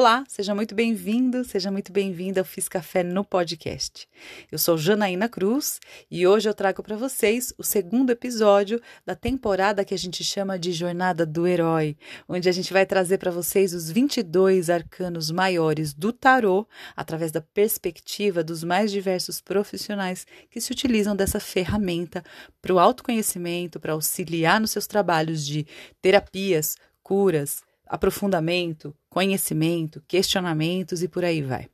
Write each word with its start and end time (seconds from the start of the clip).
Olá, 0.00 0.24
seja 0.26 0.54
muito 0.54 0.74
bem-vindo, 0.74 1.44
seja 1.44 1.70
muito 1.70 1.92
bem-vinda 1.92 2.40
ao 2.40 2.44
Fiz 2.46 2.70
Café 2.70 3.02
no 3.02 3.22
podcast. 3.22 4.08
Eu 4.50 4.58
sou 4.58 4.78
Janaína 4.78 5.28
Cruz 5.28 5.78
e 6.10 6.26
hoje 6.26 6.48
eu 6.48 6.54
trago 6.54 6.82
para 6.82 6.96
vocês 6.96 7.52
o 7.58 7.62
segundo 7.62 8.08
episódio 8.08 8.80
da 9.04 9.14
temporada 9.14 9.84
que 9.84 9.92
a 9.92 9.98
gente 9.98 10.24
chama 10.24 10.58
de 10.58 10.72
Jornada 10.72 11.26
do 11.26 11.46
Herói, 11.46 11.98
onde 12.26 12.48
a 12.48 12.52
gente 12.52 12.72
vai 12.72 12.86
trazer 12.86 13.18
para 13.18 13.30
vocês 13.30 13.74
os 13.74 13.90
22 13.90 14.70
arcanos 14.70 15.30
maiores 15.30 15.92
do 15.92 16.14
tarô 16.14 16.66
através 16.96 17.30
da 17.30 17.42
perspectiva 17.42 18.42
dos 18.42 18.64
mais 18.64 18.90
diversos 18.90 19.38
profissionais 19.42 20.26
que 20.48 20.62
se 20.62 20.72
utilizam 20.72 21.14
dessa 21.14 21.38
ferramenta 21.38 22.24
para 22.62 22.72
o 22.72 22.78
autoconhecimento, 22.78 23.78
para 23.78 23.92
auxiliar 23.92 24.62
nos 24.62 24.70
seus 24.70 24.86
trabalhos 24.86 25.44
de 25.44 25.66
terapias, 26.00 26.74
curas, 27.02 27.62
aprofundamento, 27.86 28.96
conhecimento, 29.10 30.02
questionamentos 30.06 31.02
e 31.02 31.08
por 31.08 31.24
aí 31.24 31.42
vai. 31.42 31.68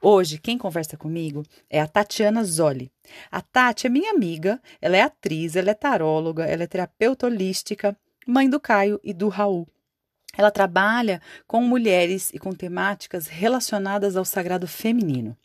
Hoje, 0.00 0.38
quem 0.38 0.58
conversa 0.58 0.96
comigo 0.96 1.42
é 1.68 1.80
a 1.80 1.88
Tatiana 1.88 2.44
Zoli. 2.44 2.92
A 3.30 3.40
Tati 3.40 3.86
é 3.86 3.90
minha 3.90 4.12
amiga, 4.12 4.60
ela 4.80 4.96
é 4.96 5.00
atriz, 5.00 5.56
ela 5.56 5.70
é 5.70 5.74
taróloga, 5.74 6.44
ela 6.44 6.62
é 6.62 6.66
terapeuta 6.66 7.26
holística, 7.26 7.96
mãe 8.26 8.48
do 8.48 8.60
Caio 8.60 9.00
e 9.02 9.14
do 9.14 9.28
Raul. 9.28 9.66
Ela 10.36 10.50
trabalha 10.50 11.20
com 11.46 11.62
mulheres 11.62 12.30
e 12.32 12.38
com 12.38 12.52
temáticas 12.52 13.26
relacionadas 13.26 14.16
ao 14.16 14.24
sagrado 14.24 14.68
feminino. 14.68 15.36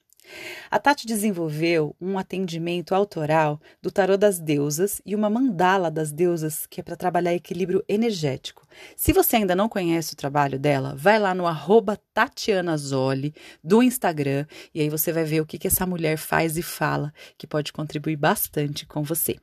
A 0.69 0.79
Tati 0.79 1.07
desenvolveu 1.07 1.95
um 1.99 2.17
atendimento 2.17 2.93
autoral 2.93 3.59
do 3.81 3.91
tarô 3.91 4.17
das 4.17 4.39
deusas 4.39 5.01
e 5.05 5.15
uma 5.15 5.29
mandala 5.29 5.89
das 5.89 6.11
deusas, 6.11 6.65
que 6.67 6.79
é 6.81 6.83
para 6.83 6.95
trabalhar 6.95 7.33
equilíbrio 7.33 7.83
energético. 7.87 8.67
Se 8.95 9.13
você 9.13 9.37
ainda 9.37 9.55
não 9.55 9.69
conhece 9.69 10.13
o 10.13 10.17
trabalho 10.17 10.59
dela, 10.59 10.95
vai 10.95 11.17
lá 11.19 11.33
no 11.33 11.47
arroba 11.47 11.97
Tatiana 12.13 12.77
Zoli, 12.77 13.33
do 13.63 13.81
Instagram, 13.81 14.45
e 14.73 14.81
aí 14.81 14.89
você 14.89 15.11
vai 15.11 15.23
ver 15.23 15.41
o 15.41 15.45
que, 15.45 15.57
que 15.57 15.67
essa 15.67 15.85
mulher 15.85 16.17
faz 16.17 16.57
e 16.57 16.61
fala, 16.61 17.13
que 17.37 17.47
pode 17.47 17.73
contribuir 17.73 18.17
bastante 18.17 18.85
com 18.85 19.03
você. 19.03 19.37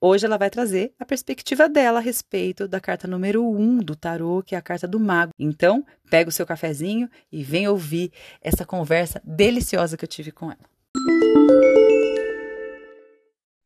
Hoje 0.00 0.26
ela 0.26 0.38
vai 0.38 0.50
trazer 0.50 0.94
a 0.98 1.04
perspectiva 1.04 1.68
dela 1.68 1.98
a 1.98 2.02
respeito 2.02 2.68
da 2.68 2.80
carta 2.80 3.08
número 3.08 3.44
1 3.44 3.60
um 3.60 3.78
do 3.78 3.96
tarô, 3.96 4.42
que 4.42 4.54
é 4.54 4.58
a 4.58 4.62
carta 4.62 4.86
do 4.86 5.00
mago. 5.00 5.32
Então, 5.38 5.84
pega 6.10 6.28
o 6.28 6.32
seu 6.32 6.46
cafezinho 6.46 7.10
e 7.32 7.42
vem 7.42 7.66
ouvir 7.68 8.12
essa 8.40 8.64
conversa 8.64 9.20
deliciosa 9.24 9.96
que 9.96 10.04
eu 10.04 10.08
tive 10.08 10.30
com 10.30 10.46
ela. 10.46 10.58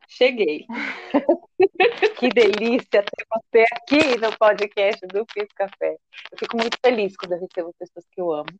Cheguei. 0.08 0.66
que 2.18 2.28
delícia 2.28 3.02
ter 3.02 3.26
você 3.28 3.64
aqui 3.72 4.18
no 4.20 4.36
podcast 4.38 5.06
do 5.06 5.24
Fiz 5.32 5.48
Café. 5.54 5.96
Eu 6.30 6.38
fico 6.38 6.56
muito 6.56 6.76
feliz 6.84 7.16
quando 7.16 7.32
eu 7.32 7.40
recebo 7.40 7.74
pessoas 7.78 8.06
que 8.10 8.20
eu 8.20 8.32
amo. 8.32 8.52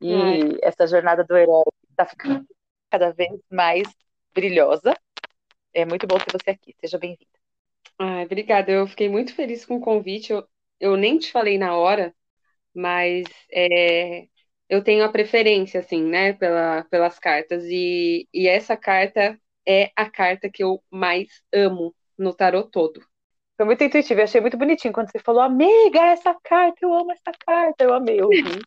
E 0.00 0.14
Ai. 0.14 0.58
essa 0.62 0.86
jornada 0.86 1.24
do 1.24 1.36
herói 1.36 1.64
está 1.90 2.06
ficando 2.06 2.46
cada 2.90 3.12
vez 3.12 3.40
mais 3.50 3.88
brilhosa. 4.34 4.94
É 5.74 5.84
muito 5.84 6.06
bom 6.06 6.16
ter 6.18 6.32
você 6.32 6.50
aqui. 6.50 6.74
Seja 6.80 6.98
bem-vinda. 6.98 7.30
Ah, 7.98 8.22
obrigada. 8.22 8.70
Eu 8.72 8.86
fiquei 8.86 9.08
muito 9.08 9.34
feliz 9.34 9.64
com 9.64 9.76
o 9.76 9.80
convite. 9.80 10.32
Eu, 10.32 10.46
eu 10.80 10.96
nem 10.96 11.18
te 11.18 11.30
falei 11.32 11.58
na 11.58 11.76
hora, 11.76 12.14
mas 12.74 13.24
é, 13.52 14.26
eu 14.68 14.82
tenho 14.84 15.04
a 15.04 15.10
preferência, 15.10 15.80
assim, 15.80 16.02
né, 16.02 16.32
pela, 16.34 16.84
pelas 16.84 17.18
cartas. 17.18 17.64
E, 17.66 18.28
e 18.34 18.48
essa 18.48 18.76
carta 18.76 19.38
é 19.66 19.92
a 19.96 20.10
carta 20.10 20.50
que 20.50 20.64
eu 20.64 20.82
mais 20.90 21.28
amo 21.54 21.94
no 22.18 22.34
tarot 22.34 22.70
todo. 22.70 23.00
Foi 23.56 23.66
muito 23.66 23.84
intuitivo, 23.84 24.20
eu 24.20 24.24
achei 24.24 24.40
muito 24.40 24.58
bonitinho 24.58 24.92
quando 24.94 25.10
você 25.12 25.18
falou, 25.20 25.42
amiga, 25.42 26.00
essa 26.06 26.34
carta, 26.44 26.78
eu 26.82 26.94
amo 26.94 27.12
essa 27.12 27.32
carta, 27.46 27.84
eu 27.84 27.94
amei 27.94 28.22
ouvir. 28.22 28.66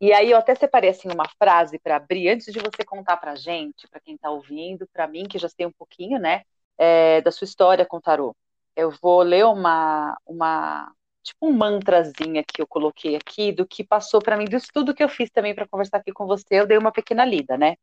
E 0.00 0.12
aí 0.12 0.30
eu 0.30 0.38
até 0.38 0.54
separei 0.54 0.90
assim 0.90 1.08
uma 1.12 1.28
frase 1.38 1.78
para 1.78 1.96
abrir 1.96 2.28
antes 2.30 2.52
de 2.52 2.58
você 2.58 2.84
contar 2.84 3.16
para 3.18 3.34
gente, 3.34 3.86
para 3.88 4.00
quem 4.00 4.14
está 4.14 4.30
ouvindo, 4.30 4.86
para 4.92 5.06
mim 5.06 5.24
que 5.28 5.38
já 5.38 5.48
sei 5.48 5.66
um 5.66 5.72
pouquinho, 5.72 6.18
né, 6.18 6.42
é, 6.78 7.20
da 7.20 7.30
sua 7.30 7.44
história 7.44 7.84
com 7.86 7.98
o 7.98 8.00
tarô. 8.00 8.34
Eu 8.76 8.90
vou 9.02 9.22
ler 9.22 9.44
uma 9.46 10.16
uma 10.26 10.92
tipo 11.22 11.46
um 11.48 11.52
mantrazinha 11.52 12.42
que 12.42 12.62
eu 12.62 12.66
coloquei 12.66 13.14
aqui 13.16 13.52
do 13.52 13.66
que 13.66 13.84
passou 13.84 14.22
para 14.22 14.36
mim 14.38 14.46
do 14.46 14.56
estudo 14.56 14.94
que 14.94 15.02
eu 15.04 15.08
fiz 15.08 15.30
também 15.30 15.54
para 15.54 15.68
conversar 15.68 15.98
aqui 15.98 16.12
com 16.12 16.26
você. 16.26 16.46
Eu 16.60 16.66
dei 16.66 16.78
uma 16.78 16.92
pequena 16.92 17.24
lida, 17.24 17.58
né? 17.58 17.76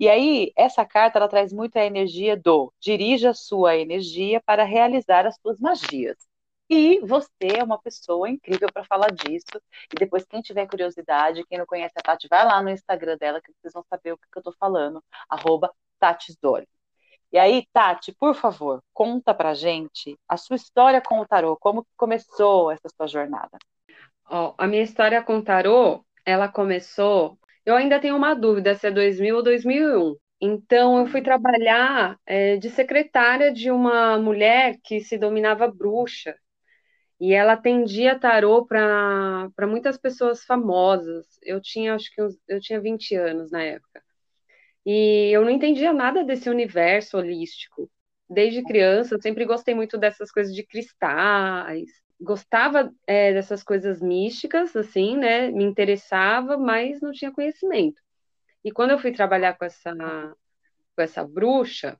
E 0.00 0.08
aí 0.08 0.52
essa 0.56 0.84
carta 0.84 1.18
ela 1.18 1.28
traz 1.28 1.52
muito 1.52 1.76
a 1.78 1.84
energia 1.84 2.36
do 2.36 2.72
dirija 2.80 3.30
a 3.30 3.34
sua 3.34 3.76
energia 3.76 4.40
para 4.44 4.64
realizar 4.64 5.26
as 5.26 5.36
suas 5.40 5.60
magias. 5.60 6.16
E 6.70 7.00
você 7.00 7.58
é 7.58 7.64
uma 7.64 7.80
pessoa 7.82 8.30
incrível 8.30 8.68
para 8.72 8.84
falar 8.84 9.10
disso. 9.10 9.60
E 9.92 9.96
depois, 9.98 10.24
quem 10.24 10.40
tiver 10.40 10.68
curiosidade, 10.68 11.44
quem 11.46 11.58
não 11.58 11.66
conhece 11.66 11.94
a 11.96 12.02
Tati, 12.02 12.28
vai 12.30 12.44
lá 12.44 12.62
no 12.62 12.70
Instagram 12.70 13.16
dela 13.18 13.40
que 13.40 13.52
vocês 13.60 13.72
vão 13.74 13.84
saber 13.90 14.12
o 14.12 14.16
que, 14.16 14.26
que 14.30 14.38
eu 14.38 14.40
estou 14.40 14.54
falando. 14.58 15.02
Arroba. 15.28 15.74
E 17.32 17.38
aí, 17.38 17.66
Tati, 17.72 18.12
por 18.12 18.34
favor, 18.34 18.82
conta 18.94 19.34
pra 19.34 19.52
gente 19.52 20.16
a 20.28 20.36
sua 20.36 20.56
história 20.56 21.00
com 21.00 21.20
o 21.20 21.26
tarô, 21.26 21.56
como 21.56 21.86
começou 21.96 22.70
essa 22.70 22.88
sua 22.88 23.06
jornada? 23.06 23.58
Oh, 24.30 24.54
a 24.56 24.66
minha 24.66 24.82
história 24.82 25.22
com 25.22 25.38
o 25.38 25.44
tarô, 25.44 26.04
ela 26.24 26.48
começou. 26.48 27.38
Eu 27.66 27.76
ainda 27.76 28.00
tenho 28.00 28.16
uma 28.16 28.34
dúvida 28.34 28.74
se 28.74 28.86
é 28.86 28.90
2000 28.90 29.36
ou 29.36 29.42
2001. 29.42 30.16
Então, 30.40 30.98
eu 30.98 31.06
fui 31.06 31.20
trabalhar 31.20 32.16
é, 32.24 32.56
de 32.56 32.70
secretária 32.70 33.52
de 33.52 33.70
uma 33.70 34.18
mulher 34.18 34.76
que 34.82 35.00
se 35.00 35.18
dominava 35.18 35.68
bruxa. 35.68 36.34
E 37.20 37.32
ela 37.34 37.52
atendia 37.52 38.18
tarô 38.18 38.64
para 38.66 39.66
muitas 39.68 39.98
pessoas 39.98 40.44
famosas. 40.44 41.26
Eu 41.42 41.60
tinha, 41.60 41.94
acho 41.94 42.10
que 42.14 42.20
eu 42.48 42.60
tinha 42.60 42.80
20 42.80 43.14
anos 43.14 43.50
na 43.50 43.62
época. 43.62 44.02
E 44.86 45.30
eu 45.30 45.42
não 45.42 45.50
entendia 45.50 45.92
nada 45.92 46.24
desse 46.24 46.48
universo 46.48 47.18
holístico. 47.18 47.90
Desde 48.28 48.62
criança, 48.62 49.14
eu 49.14 49.20
sempre 49.22 49.44
gostei 49.44 49.74
muito 49.74 49.98
dessas 49.98 50.30
coisas 50.32 50.54
de 50.54 50.64
cristais. 50.64 51.90
Gostava 52.20 52.92
é, 53.06 53.32
dessas 53.32 53.62
coisas 53.62 54.00
místicas, 54.00 54.74
assim, 54.76 55.16
né? 55.16 55.50
Me 55.50 55.64
interessava, 55.64 56.56
mas 56.56 57.00
não 57.00 57.12
tinha 57.12 57.32
conhecimento. 57.32 58.00
E 58.64 58.70
quando 58.72 58.92
eu 58.92 58.98
fui 58.98 59.12
trabalhar 59.12 59.56
com 59.58 59.64
essa, 59.64 59.94
com 60.96 61.02
essa 61.02 61.24
bruxa, 61.26 61.98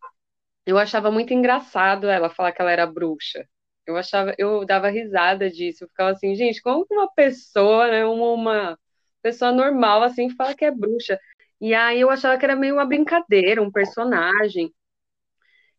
eu 0.67 0.79
achava 0.79 1.11
muito 1.11 1.33
engraçado 1.35 2.09
ela 2.09 2.31
falar 2.31 2.53
que 2.53 2.63
ela 2.63 2.73
era 2.73 2.87
bruxa. 2.87 3.47
Eu 3.87 3.97
achava, 3.97 4.35
eu 4.39 4.65
dava 4.65 4.89
risada 4.91 5.51
disso, 5.51 5.85
eu 5.85 5.89
ficava 5.89 6.11
assim, 6.13 6.35
gente, 6.35 6.63
como 6.63 6.87
uma 6.91 7.11
pessoa, 7.13 7.89
né, 7.91 8.05
uma, 8.07 8.33
uma 8.33 8.79
pessoa 9.23 9.53
normal 9.53 10.03
assim 10.03 10.31
fala 10.31 10.55
que 10.55 10.65
é 10.65 10.71
bruxa? 10.71 11.19
E 11.61 11.75
aí 11.75 12.01
eu 12.01 12.11
achava 12.11 12.39
que 12.39 12.45
era 12.45 12.57
meio 12.57 12.75
uma 12.75 12.87
brincadeira, 12.87 13.63
um 13.63 13.71
personagem. 13.73 14.73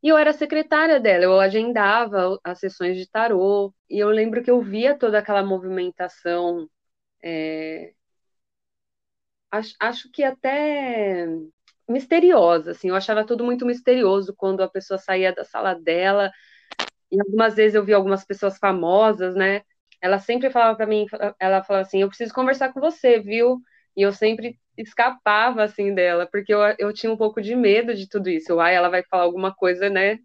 E 0.03 0.07
eu 0.09 0.17
era 0.17 0.33
secretária 0.33 0.99
dela, 0.99 1.23
eu 1.25 1.39
agendava 1.39 2.39
as 2.43 2.59
sessões 2.59 2.97
de 2.97 3.07
tarô, 3.09 3.73
e 3.89 3.99
eu 3.99 4.09
lembro 4.09 4.43
que 4.43 4.49
eu 4.51 4.61
via 4.61 4.97
toda 4.97 5.19
aquela 5.19 5.43
movimentação. 5.43 6.67
É... 7.23 7.93
Acho, 9.51 9.75
acho 9.79 10.11
que 10.11 10.23
até 10.23 11.25
misteriosa, 11.89 12.71
assim, 12.71 12.89
eu 12.89 12.95
achava 12.95 13.25
tudo 13.25 13.43
muito 13.43 13.65
misterioso 13.65 14.33
quando 14.37 14.61
a 14.63 14.69
pessoa 14.69 14.97
saía 14.97 15.33
da 15.33 15.43
sala 15.43 15.73
dela 15.75 16.31
e 17.11 17.19
algumas 17.19 17.55
vezes 17.55 17.75
eu 17.75 17.83
vi 17.85 17.93
algumas 17.93 18.25
pessoas 18.25 18.57
famosas, 18.57 19.35
né? 19.35 19.61
Ela 20.01 20.19
sempre 20.19 20.49
falava 20.49 20.75
para 20.77 20.87
mim, 20.87 21.05
ela 21.39 21.63
falava 21.63 21.85
assim, 21.85 22.01
eu 22.01 22.07
preciso 22.07 22.33
conversar 22.33 22.73
com 22.73 22.79
você, 22.79 23.19
viu? 23.19 23.59
E 23.95 24.01
eu 24.01 24.11
sempre 24.13 24.59
escapava 24.77 25.63
assim 25.63 25.93
dela, 25.93 26.27
porque 26.31 26.53
eu, 26.53 26.59
eu 26.79 26.93
tinha 26.93 27.11
um 27.11 27.17
pouco 27.17 27.41
de 27.41 27.55
medo 27.55 27.93
de 27.95 28.07
tudo 28.09 28.29
isso. 28.29 28.59
Ai, 28.59 28.75
ela 28.75 28.89
vai 28.89 29.03
falar 29.03 29.23
alguma 29.23 29.53
coisa, 29.53 29.89
né, 29.89 30.17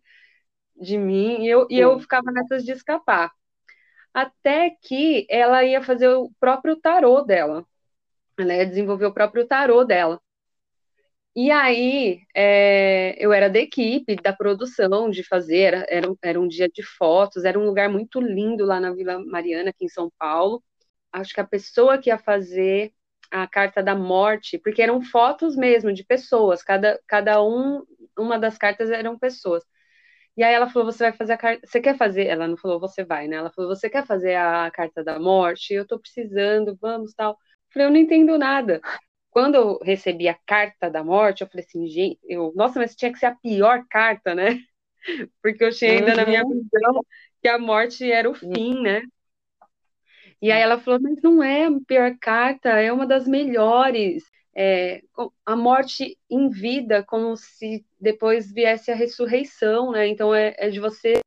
de 0.76 0.98
mim, 0.98 1.44
e 1.44 1.48
eu, 1.48 1.66
e 1.70 1.78
eu 1.78 1.98
ficava 2.00 2.30
nessas 2.32 2.64
de 2.64 2.72
escapar. 2.72 3.30
Até 4.14 4.70
que 4.82 5.26
ela 5.30 5.64
ia 5.64 5.82
fazer 5.82 6.08
o 6.08 6.30
próprio 6.40 6.76
tarô 6.80 7.22
dela. 7.22 7.66
Ela 8.38 8.54
ia 8.56 8.66
desenvolver 8.66 9.06
o 9.06 9.14
próprio 9.14 9.46
tarô 9.46 9.84
dela. 9.84 10.20
E 11.38 11.50
aí, 11.50 12.22
é, 12.34 13.14
eu 13.22 13.30
era 13.32 13.50
da 13.50 13.58
equipe, 13.58 14.16
da 14.16 14.32
produção, 14.32 15.10
de 15.10 15.22
fazer, 15.22 15.58
era, 15.60 15.86
era, 15.90 16.14
era, 16.22 16.40
um 16.40 16.48
dia 16.48 16.66
de 16.68 16.82
fotos, 16.82 17.44
era 17.44 17.58
um 17.58 17.66
lugar 17.66 17.90
muito 17.90 18.20
lindo 18.20 18.64
lá 18.64 18.80
na 18.80 18.90
Vila 18.94 19.22
Mariana, 19.22 19.68
aqui 19.70 19.84
em 19.84 19.88
São 19.88 20.10
Paulo. 20.18 20.64
Acho 21.12 21.34
que 21.34 21.40
a 21.40 21.46
pessoa 21.46 21.98
que 21.98 22.08
ia 22.10 22.18
fazer 22.18 22.92
a 23.30 23.46
carta 23.46 23.82
da 23.82 23.94
morte, 23.94 24.58
porque 24.58 24.80
eram 24.82 25.02
fotos 25.02 25.56
mesmo 25.56 25.92
de 25.92 26.04
pessoas, 26.04 26.62
cada, 26.62 26.98
cada 27.06 27.42
um, 27.44 27.82
uma 28.18 28.38
das 28.38 28.56
cartas 28.56 28.90
eram 28.90 29.18
pessoas. 29.18 29.62
E 30.36 30.42
aí 30.44 30.54
ela 30.54 30.68
falou, 30.70 30.92
você 30.92 31.04
vai 31.04 31.12
fazer 31.14 31.32
a 31.34 31.38
carta, 31.38 31.66
você 31.66 31.80
quer 31.80 31.96
fazer? 31.98 32.26
Ela 32.26 32.46
não 32.48 32.56
falou, 32.56 32.80
você 32.80 33.04
vai, 33.04 33.28
né? 33.28 33.36
Ela 33.36 33.50
falou, 33.52 33.74
você 33.74 33.90
quer 33.90 34.06
fazer 34.06 34.34
a 34.36 34.70
carta 34.70 35.02
da 35.04 35.18
morte? 35.18 35.74
Eu 35.74 35.86
tô 35.86 35.98
precisando, 35.98 36.76
vamos, 36.80 37.14
tal. 37.14 37.32
Eu 37.32 37.36
falei, 37.72 37.88
eu 37.88 37.90
não 37.92 37.98
entendo 37.98 38.38
nada 38.38 38.80
quando 39.36 39.54
eu 39.54 39.78
recebi 39.82 40.28
a 40.28 40.38
carta 40.46 40.88
da 40.88 41.04
morte, 41.04 41.42
eu 41.42 41.46
falei 41.46 41.62
assim, 41.62 41.86
gente, 41.86 42.18
eu, 42.24 42.54
nossa, 42.56 42.80
mas 42.80 42.96
tinha 42.96 43.12
que 43.12 43.18
ser 43.18 43.26
a 43.26 43.34
pior 43.34 43.84
carta, 43.86 44.34
né? 44.34 44.64
Porque 45.42 45.62
eu 45.62 45.70
tinha 45.70 45.90
ainda 45.92 46.12
uhum. 46.12 46.16
na 46.16 46.24
minha 46.24 46.42
uhum. 46.42 46.54
visão 46.54 47.04
que 47.42 47.46
a 47.46 47.58
morte 47.58 48.10
era 48.10 48.30
o 48.30 48.34
fim, 48.34 48.80
né? 48.80 49.02
E 50.40 50.50
aí 50.50 50.58
ela 50.58 50.80
falou, 50.80 50.98
mas 51.02 51.20
não 51.20 51.42
é 51.42 51.66
a 51.66 51.70
pior 51.86 52.16
carta, 52.18 52.70
é 52.80 52.90
uma 52.90 53.06
das 53.06 53.28
melhores. 53.28 54.24
É, 54.56 55.02
a 55.44 55.54
morte 55.54 56.18
em 56.30 56.48
vida, 56.48 57.04
como 57.04 57.36
se 57.36 57.84
depois 58.00 58.50
viesse 58.50 58.90
a 58.90 58.94
ressurreição, 58.94 59.92
né? 59.92 60.06
Então 60.06 60.34
é, 60.34 60.54
é 60.56 60.70
de 60.70 60.80
você 60.80 61.20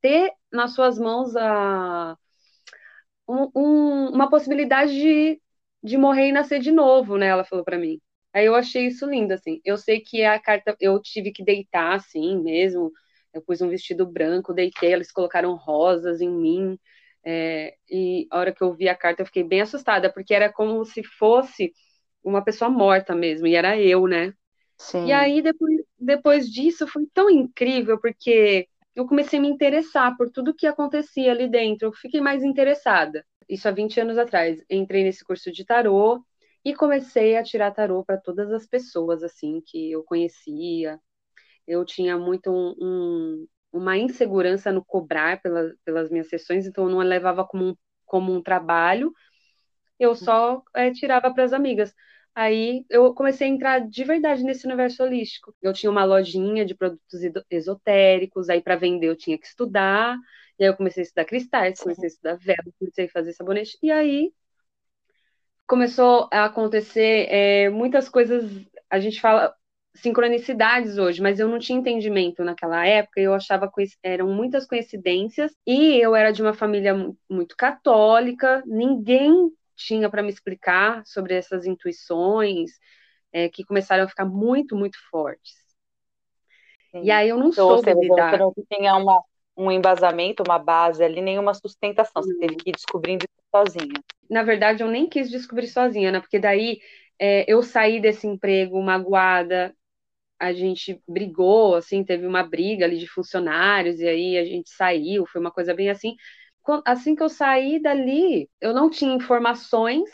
ter 0.00 0.32
nas 0.50 0.72
suas 0.72 0.98
mãos 0.98 1.36
a, 1.36 2.16
um, 3.28 3.50
um, 3.54 4.08
uma 4.14 4.30
possibilidade 4.30 4.92
de, 4.94 5.42
de 5.82 5.96
morrer 5.96 6.28
e 6.28 6.32
nascer 6.32 6.60
de 6.60 6.72
novo, 6.72 7.16
né? 7.18 7.26
Ela 7.28 7.44
falou 7.44 7.64
para 7.64 7.78
mim. 7.78 8.00
Aí 8.32 8.46
eu 8.46 8.54
achei 8.54 8.86
isso 8.86 9.06
lindo, 9.08 9.32
assim. 9.34 9.60
Eu 9.64 9.76
sei 9.78 10.00
que 10.00 10.24
a 10.24 10.38
carta, 10.40 10.76
eu 10.80 11.00
tive 11.00 11.32
que 11.32 11.44
deitar, 11.44 11.94
assim, 11.94 12.38
mesmo. 12.42 12.92
Eu 13.32 13.42
pus 13.42 13.60
um 13.62 13.68
vestido 13.68 14.06
branco, 14.06 14.52
deitei, 14.54 14.92
eles 14.92 15.12
colocaram 15.12 15.54
rosas 15.54 16.20
em 16.20 16.28
mim. 16.30 16.78
É, 17.24 17.74
e 17.90 18.26
a 18.30 18.38
hora 18.38 18.52
que 18.54 18.62
eu 18.62 18.74
vi 18.74 18.88
a 18.88 18.94
carta, 18.96 19.22
eu 19.22 19.26
fiquei 19.26 19.42
bem 19.44 19.60
assustada, 19.62 20.12
porque 20.12 20.34
era 20.34 20.52
como 20.52 20.84
se 20.84 21.02
fosse 21.02 21.72
uma 22.22 22.42
pessoa 22.44 22.70
morta 22.70 23.14
mesmo, 23.14 23.46
e 23.46 23.54
era 23.54 23.80
eu, 23.80 24.06
né? 24.06 24.32
Sim. 24.78 25.00
E 25.02 25.12
aí, 25.12 25.42
depois, 25.42 25.80
depois 25.98 26.50
disso, 26.50 26.86
foi 26.86 27.06
tão 27.14 27.30
incrível, 27.30 28.00
porque 28.00 28.68
eu 28.94 29.06
comecei 29.06 29.38
a 29.38 29.42
me 29.42 29.48
interessar 29.48 30.16
por 30.16 30.30
tudo 30.30 30.54
que 30.54 30.66
acontecia 30.66 31.30
ali 31.32 31.48
dentro. 31.48 31.88
Eu 31.88 31.92
fiquei 31.92 32.20
mais 32.20 32.42
interessada. 32.44 33.24
Isso 33.48 33.68
há 33.68 33.70
20 33.70 34.00
anos 34.00 34.18
atrás. 34.18 34.62
Entrei 34.70 35.04
nesse 35.04 35.24
curso 35.24 35.52
de 35.52 35.64
tarô 35.64 36.24
e 36.64 36.74
comecei 36.74 37.36
a 37.36 37.42
tirar 37.44 37.70
tarô 37.72 38.04
para 38.04 38.18
todas 38.20 38.50
as 38.52 38.66
pessoas, 38.66 39.22
assim, 39.22 39.60
que 39.64 39.90
eu 39.92 40.02
conhecia. 40.04 41.00
Eu 41.66 41.84
tinha 41.84 42.18
muito 42.18 42.50
um, 42.52 42.74
um 42.80 43.48
uma 43.72 43.96
insegurança 43.98 44.72
no 44.72 44.84
cobrar 44.84 45.42
pela, 45.42 45.72
pelas 45.84 46.10
minhas 46.10 46.28
sessões, 46.28 46.66
então 46.66 46.84
eu 46.84 46.90
não 46.90 46.98
levava 47.00 47.46
como 47.46 47.70
um, 47.70 47.76
como 48.06 48.32
um 48.32 48.42
trabalho, 48.42 49.12
eu 49.98 50.14
só 50.14 50.62
é, 50.74 50.90
tirava 50.92 51.32
para 51.32 51.44
as 51.44 51.52
amigas. 51.52 51.94
Aí 52.34 52.84
eu 52.90 53.14
comecei 53.14 53.46
a 53.48 53.50
entrar 53.50 53.78
de 53.88 54.04
verdade 54.04 54.42
nesse 54.44 54.66
universo 54.66 55.02
holístico. 55.02 55.54
Eu 55.62 55.72
tinha 55.72 55.90
uma 55.90 56.04
lojinha 56.04 56.64
de 56.66 56.74
produtos 56.74 57.20
esotéricos, 57.50 58.48
aí 58.50 58.60
para 58.60 58.76
vender 58.76 59.08
eu 59.08 59.16
tinha 59.16 59.38
que 59.38 59.46
estudar, 59.46 60.18
e 60.58 60.64
aí 60.64 60.70
eu 60.70 60.76
comecei 60.76 61.02
a 61.02 61.04
estudar 61.04 61.24
cristais, 61.24 61.80
comecei 61.80 62.04
a 62.04 62.08
estudar 62.08 62.36
vela, 62.36 62.72
comecei 62.78 63.06
a 63.06 63.10
fazer 63.10 63.32
sabonete, 63.32 63.78
e 63.82 63.90
aí 63.90 64.32
começou 65.66 66.28
a 66.32 66.44
acontecer 66.44 67.26
é, 67.28 67.68
muitas 67.68 68.08
coisas. 68.08 68.44
A 68.88 68.98
gente 69.00 69.20
fala, 69.20 69.54
sincronicidades 69.96 70.98
hoje, 70.98 71.20
mas 71.20 71.40
eu 71.40 71.48
não 71.48 71.58
tinha 71.58 71.78
entendimento 71.78 72.44
naquela 72.44 72.86
época, 72.86 73.20
eu 73.20 73.34
achava 73.34 73.70
que 73.70 73.84
eram 74.02 74.28
muitas 74.28 74.66
coincidências, 74.66 75.52
e 75.66 75.96
eu 75.96 76.14
era 76.14 76.32
de 76.32 76.42
uma 76.42 76.54
família 76.54 76.94
muito 77.28 77.56
católica, 77.56 78.62
ninguém 78.66 79.50
tinha 79.74 80.08
para 80.08 80.22
me 80.22 80.30
explicar 80.30 81.02
sobre 81.04 81.34
essas 81.34 81.66
intuições 81.66 82.70
é, 83.32 83.48
que 83.48 83.64
começaram 83.64 84.04
a 84.04 84.08
ficar 84.08 84.24
muito, 84.24 84.74
muito 84.76 84.96
fortes. 85.10 85.54
Sim. 86.90 87.02
E 87.04 87.10
aí 87.10 87.28
eu 87.28 87.36
não 87.36 87.48
então, 87.48 87.68
soube 87.68 87.92
lidar. 87.94 88.30
Você 88.30 88.38
não 88.38 88.54
tinha 88.70 88.96
uma, 88.96 89.22
um 89.56 89.70
embasamento, 89.70 90.42
uma 90.46 90.58
base 90.58 91.02
ali, 91.02 91.20
nenhuma 91.22 91.54
sustentação, 91.54 92.22
você 92.22 92.36
teve 92.38 92.56
que 92.56 92.70
ir 92.70 92.72
descobrindo 92.72 93.24
isso 93.24 93.44
sozinha. 93.54 94.00
Na 94.28 94.42
verdade, 94.42 94.82
eu 94.82 94.88
nem 94.88 95.08
quis 95.08 95.30
descobrir 95.30 95.68
sozinha, 95.68 96.12
né? 96.12 96.20
Porque 96.20 96.38
daí 96.38 96.78
é, 97.18 97.50
eu 97.50 97.62
saí 97.62 98.00
desse 98.00 98.26
emprego 98.26 98.80
magoada, 98.82 99.74
a 100.38 100.52
gente 100.52 101.00
brigou, 101.08 101.74
assim, 101.74 102.04
teve 102.04 102.26
uma 102.26 102.42
briga 102.42 102.84
ali 102.84 102.98
de 102.98 103.08
funcionários, 103.08 104.00
e 104.00 104.06
aí 104.06 104.38
a 104.38 104.44
gente 104.44 104.70
saiu, 104.70 105.26
foi 105.26 105.40
uma 105.40 105.50
coisa 105.50 105.74
bem 105.74 105.88
assim. 105.90 106.14
Assim 106.84 107.14
que 107.14 107.22
eu 107.22 107.28
saí 107.28 107.80
dali, 107.80 108.50
eu 108.60 108.74
não 108.74 108.90
tinha 108.90 109.14
informações, 109.14 110.10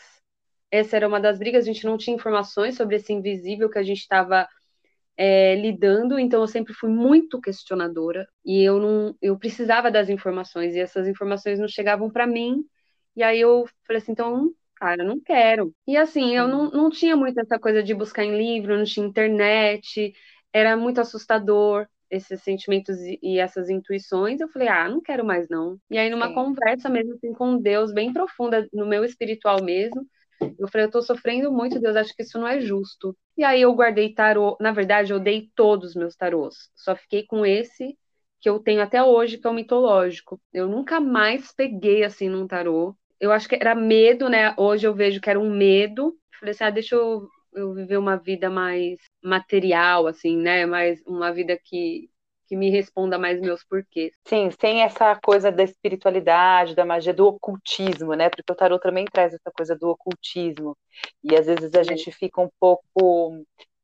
essa 0.71 0.95
era 0.95 1.07
uma 1.07 1.19
das 1.19 1.39
brigas, 1.39 1.63
a 1.63 1.67
gente 1.67 1.85
não 1.85 1.97
tinha 1.97 2.15
informações 2.15 2.75
sobre 2.75 2.95
esse 2.95 3.11
invisível 3.11 3.69
que 3.69 3.79
a 3.79 3.83
gente 3.83 3.99
estava 3.99 4.47
é, 5.17 5.55
lidando, 5.55 6.19
então 6.19 6.41
eu 6.41 6.47
sempre 6.47 6.73
fui 6.73 6.89
muito 6.89 7.41
questionadora, 7.41 8.27
e 8.45 8.63
eu 8.63 8.79
não, 8.79 9.15
eu 9.21 9.37
precisava 9.37 9.91
das 9.91 10.09
informações, 10.09 10.75
e 10.75 10.79
essas 10.79 11.07
informações 11.07 11.59
não 11.59 11.67
chegavam 11.67 12.09
para 12.09 12.27
mim, 12.27 12.63
e 13.15 13.23
aí 13.23 13.39
eu 13.39 13.65
falei 13.85 14.01
assim, 14.01 14.11
então 14.13 14.53
cara, 14.75 15.03
não 15.03 15.19
quero. 15.19 15.73
E 15.87 15.95
assim, 15.95 16.35
eu 16.35 16.45
não, 16.45 16.69
não 16.69 16.89
tinha 16.89 17.15
muito 17.15 17.39
essa 17.39 17.57
coisa 17.57 17.81
de 17.81 17.93
buscar 17.93 18.25
em 18.25 18.35
livro, 18.35 18.77
não 18.77 18.83
tinha 18.83 19.05
internet, 19.05 20.13
era 20.51 20.75
muito 20.75 20.99
assustador 20.99 21.87
esses 22.09 22.43
sentimentos 22.43 22.97
e 22.99 23.39
essas 23.39 23.69
intuições, 23.69 24.39
eu 24.39 24.47
falei, 24.49 24.67
ah, 24.67 24.87
não 24.87 25.01
quero 25.01 25.25
mais 25.25 25.49
não. 25.49 25.79
E 25.89 25.97
aí, 25.97 26.09
numa 26.09 26.27
Sim. 26.27 26.33
conversa 26.35 26.89
mesmo 26.89 27.13
assim 27.15 27.33
com 27.33 27.57
Deus, 27.57 27.91
bem 27.91 28.13
profunda, 28.13 28.67
no 28.71 28.85
meu 28.85 29.03
espiritual 29.03 29.63
mesmo, 29.63 30.05
eu 30.59 30.67
falei, 30.67 30.87
eu 30.87 30.91
tô 30.91 31.01
sofrendo 31.01 31.51
muito, 31.51 31.79
Deus, 31.79 31.95
acho 31.95 32.15
que 32.15 32.23
isso 32.23 32.39
não 32.39 32.47
é 32.47 32.59
justo. 32.59 33.15
E 33.37 33.43
aí 33.43 33.61
eu 33.61 33.73
guardei 33.73 34.13
tarô, 34.13 34.57
na 34.59 34.71
verdade, 34.71 35.11
eu 35.11 35.19
dei 35.19 35.49
todos 35.55 35.89
os 35.89 35.95
meus 35.95 36.15
tarôs, 36.15 36.69
só 36.75 36.95
fiquei 36.95 37.25
com 37.25 37.45
esse 37.45 37.97
que 38.41 38.49
eu 38.49 38.59
tenho 38.59 38.81
até 38.81 39.01
hoje, 39.01 39.37
que 39.37 39.47
é 39.47 39.49
o 39.49 39.53
mitológico. 39.53 40.39
Eu 40.53 40.67
nunca 40.67 40.99
mais 40.99 41.53
peguei 41.53 42.03
assim 42.03 42.27
num 42.27 42.45
tarô 42.45 42.93
eu 43.23 43.31
acho 43.31 43.47
que 43.47 43.55
era 43.55 43.73
medo, 43.73 44.27
né? 44.27 44.53
Hoje 44.57 44.85
eu 44.85 44.93
vejo 44.93 45.21
que 45.21 45.29
era 45.29 45.39
um 45.39 45.49
medo. 45.49 46.13
Falei 46.37 46.51
assim, 46.51 46.63
ah, 46.65 46.69
deixa 46.69 46.93
eu, 46.95 47.29
eu 47.53 47.73
viver 47.73 47.95
uma 47.95 48.17
vida 48.17 48.49
mais 48.49 48.97
material, 49.23 50.07
assim, 50.07 50.35
né? 50.35 50.65
Mais 50.65 51.01
uma 51.07 51.31
vida 51.31 51.57
que, 51.63 52.09
que 52.47 52.55
me 52.55 52.69
responda 52.69 53.17
mais 53.17 53.39
meus 53.39 53.63
porquês. 53.63 54.11
Sim, 54.25 54.49
sem 54.59 54.81
essa 54.81 55.15
coisa 55.23 55.51
da 55.51 55.63
espiritualidade, 55.63 56.75
da 56.75 56.85
magia, 56.85 57.13
do 57.13 57.27
ocultismo, 57.27 58.13
né? 58.13 58.29
Porque 58.29 58.51
o 58.51 58.55
tarot 58.55 58.81
também 58.81 59.05
traz 59.05 59.33
essa 59.33 59.51
coisa 59.55 59.75
do 59.75 59.89
ocultismo. 59.89 60.77
E 61.23 61.35
às 61.35 61.45
vezes 61.45 61.73
a 61.73 61.83
gente 61.83 62.11
fica 62.11 62.41
um 62.41 62.49
pouco 62.59 63.43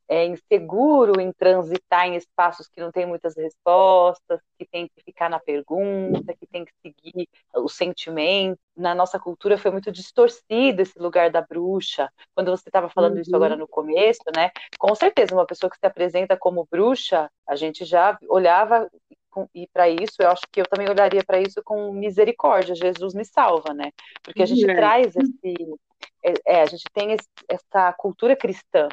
é, 0.09 0.25
inseguro 0.25 1.21
em 1.21 1.31
transitar 1.31 2.07
em 2.07 2.15
espaços 2.15 2.67
que 2.67 2.81
não 2.81 2.91
tem 2.91 3.06
muitas 3.06 3.38
respostas, 3.38 4.39
que 4.57 4.65
tem 4.65 4.88
que 4.88 5.03
ficar 5.03 5.29
na 5.29 5.39
pergunta, 5.39 6.33
que 6.33 6.47
tem 6.47 6.65
que 6.65 6.71
seguir 6.81 7.29
o 7.56 7.69
sentimento. 7.69 8.59
Na 8.75 8.95
nossa 8.95 9.19
cultura 9.19 9.56
foi 9.56 9.69
muito 9.69 9.91
distorcido 9.91 10.81
esse 10.81 10.97
lugar 10.97 11.29
da 11.29 11.41
bruxa. 11.41 12.09
Quando 12.33 12.50
você 12.50 12.69
estava 12.69 12.89
falando 12.89 13.15
uhum. 13.15 13.21
isso 13.21 13.35
agora 13.35 13.56
no 13.56 13.67
começo, 13.67 14.23
né? 14.35 14.50
Com 14.79 14.95
certeza, 14.95 15.35
uma 15.35 15.45
pessoa 15.45 15.69
que 15.69 15.77
se 15.77 15.85
apresenta 15.85 16.35
como 16.35 16.67
bruxa, 16.71 17.29
a 17.47 17.56
gente 17.56 17.85
já 17.85 18.17
olhava 18.27 18.89
e 19.53 19.67
para 19.67 19.88
isso, 19.88 20.15
eu 20.19 20.30
acho 20.31 20.42
que 20.51 20.59
eu 20.59 20.66
também 20.66 20.89
olharia 20.89 21.23
para 21.23 21.39
isso 21.39 21.61
com 21.63 21.94
misericórdia. 21.94 22.73
Jesus 22.73 23.13
me 23.13 23.23
salva, 23.23 23.75
né? 23.75 23.92
Porque 24.23 24.42
a 24.42 24.45
gente 24.45 24.66
uhum. 24.66 24.75
traz 24.75 25.16
esse, 25.16 25.78
é, 26.23 26.33
é, 26.45 26.61
a 26.61 26.66
gente 26.66 26.83
tem 26.92 27.16
essa 27.47 27.94
cultura 27.94 28.35
cristã 28.35 28.89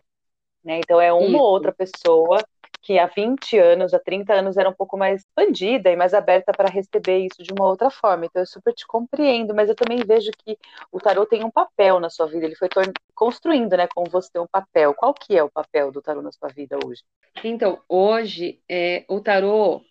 né? 0.67 0.81
Então 0.81 1.01
é 1.01 1.13
uma 1.13 1.29
Isso. 1.29 1.37
ou 1.37 1.43
outra 1.43 1.73
pessoa 1.73 2.45
que 2.83 2.99
há 2.99 3.07
20 3.07 3.59
anos, 3.59 3.95
há 3.95 3.99
30 3.99 4.35
anos 4.35 4.57
era 4.57 4.69
um 4.69 4.73
pouco 4.73 4.97
mais 4.97 5.21
expandida 5.23 5.91
e 5.91 5.97
mais 5.97 6.15
aberta 6.15 6.53
para 6.53 6.69
receber 6.69 7.19
isso 7.19 7.43
de 7.43 7.53
uma 7.53 7.67
outra 7.67 7.91
forma. 7.91 8.27
Então 8.27 8.43
eu 8.43 8.47
super 8.47 8.73
te 8.73 8.87
compreendo, 8.87 9.55
mas 9.55 9.69
eu 9.69 9.75
também 9.75 9.99
vejo 10.07 10.31
que 10.45 10.57
o 10.93 11.01
tarô 11.01 11.27
tem 11.27 11.45
um 11.45 11.51
papel 11.51 11.99
na 11.99 12.11
sua 12.11 12.27
vida, 12.27 12.47
ele 12.47 12.55
foi 12.55 12.69
construindo, 13.15 13.77
né, 13.77 13.89
com 13.93 14.05
você 14.05 14.39
um 14.39 14.47
papel. 14.47 14.95
Qual 14.95 15.13
que 15.15 15.37
é 15.37 15.43
o 15.43 15.51
papel 15.51 15.91
do 15.91 16.01
tarô 16.01 16.23
na 16.23 16.31
sua 16.31 16.49
vida 16.49 16.79
hoje? 16.85 17.03
Então, 17.43 17.81
hoje, 17.89 18.61
é, 18.69 19.05
o 19.09 19.21
tarô, 19.21 19.83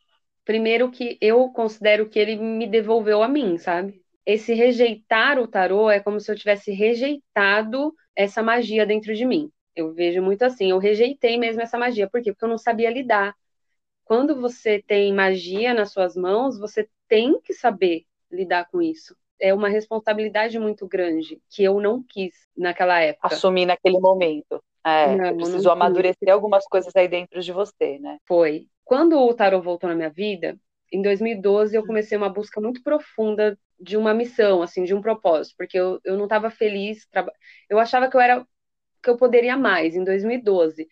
primeiro 0.45 0.89
que 0.89 1.17
eu 1.19 1.49
considero 1.49 2.07
que 2.07 2.17
ele 2.17 2.37
me 2.37 2.65
devolveu 2.65 3.21
a 3.21 3.27
mim, 3.27 3.57
sabe? 3.57 4.01
Esse 4.25 4.53
rejeitar 4.53 5.37
o 5.37 5.47
tarô 5.47 5.89
é 5.89 5.99
como 5.99 6.19
se 6.19 6.31
eu 6.31 6.35
tivesse 6.35 6.71
rejeitado 6.71 7.93
essa 8.15 8.41
magia 8.41 8.85
dentro 8.85 9.13
de 9.13 9.25
mim. 9.25 9.51
Eu 9.75 9.93
vejo 9.93 10.21
muito 10.21 10.43
assim, 10.43 10.71
eu 10.71 10.77
rejeitei 10.77 11.37
mesmo 11.37 11.61
essa 11.61 11.77
magia. 11.77 12.09
Por 12.09 12.21
quê? 12.21 12.31
Porque 12.31 12.45
eu 12.45 12.49
não 12.49 12.57
sabia 12.57 12.89
lidar. 12.89 13.35
Quando 14.05 14.39
você 14.39 14.81
tem 14.85 15.13
magia 15.13 15.73
nas 15.73 15.91
suas 15.91 16.15
mãos, 16.15 16.59
você 16.59 16.87
tem 17.07 17.39
que 17.41 17.53
saber 17.53 18.05
lidar 18.31 18.67
com 18.69 18.81
isso. 18.81 19.15
É 19.39 19.53
uma 19.53 19.67
responsabilidade 19.67 20.57
muito 20.59 20.87
grande 20.87 21.41
que 21.49 21.63
eu 21.63 21.79
não 21.81 22.01
quis 22.01 22.33
naquela 22.55 22.99
época. 23.01 23.27
Assumir 23.27 23.65
naquele 23.65 23.99
momento. 23.99 24.63
É, 24.85 25.15
não, 25.15 25.35
precisou 25.37 25.71
amadurecer 25.71 26.29
algumas 26.31 26.65
coisas 26.67 26.95
aí 26.95 27.07
dentro 27.07 27.41
de 27.41 27.51
você, 27.51 27.97
né? 27.99 28.19
Foi. 28.27 28.67
Quando 28.83 29.19
o 29.19 29.33
tarot 29.33 29.63
voltou 29.63 29.89
na 29.89 29.95
minha 29.95 30.11
vida, 30.11 30.55
em 30.91 31.01
2012 31.01 31.75
eu 31.75 31.85
comecei 31.85 32.15
uma 32.15 32.29
busca 32.29 32.61
muito 32.61 32.83
profunda 32.83 33.57
de 33.79 33.97
uma 33.97 34.13
missão, 34.13 34.61
assim, 34.61 34.83
de 34.83 34.93
um 34.93 35.01
propósito, 35.01 35.55
porque 35.57 35.77
eu, 35.77 35.99
eu 36.05 36.15
não 36.15 36.25
estava 36.25 36.51
feliz. 36.51 37.07
Eu 37.67 37.79
achava 37.79 38.09
que 38.09 38.15
eu 38.15 38.21
era 38.21 38.45
que 39.05 39.09
eu 39.11 39.17
poderia 39.17 39.55
mais, 39.55 39.95
em 39.95 40.03
2012. 40.03 40.89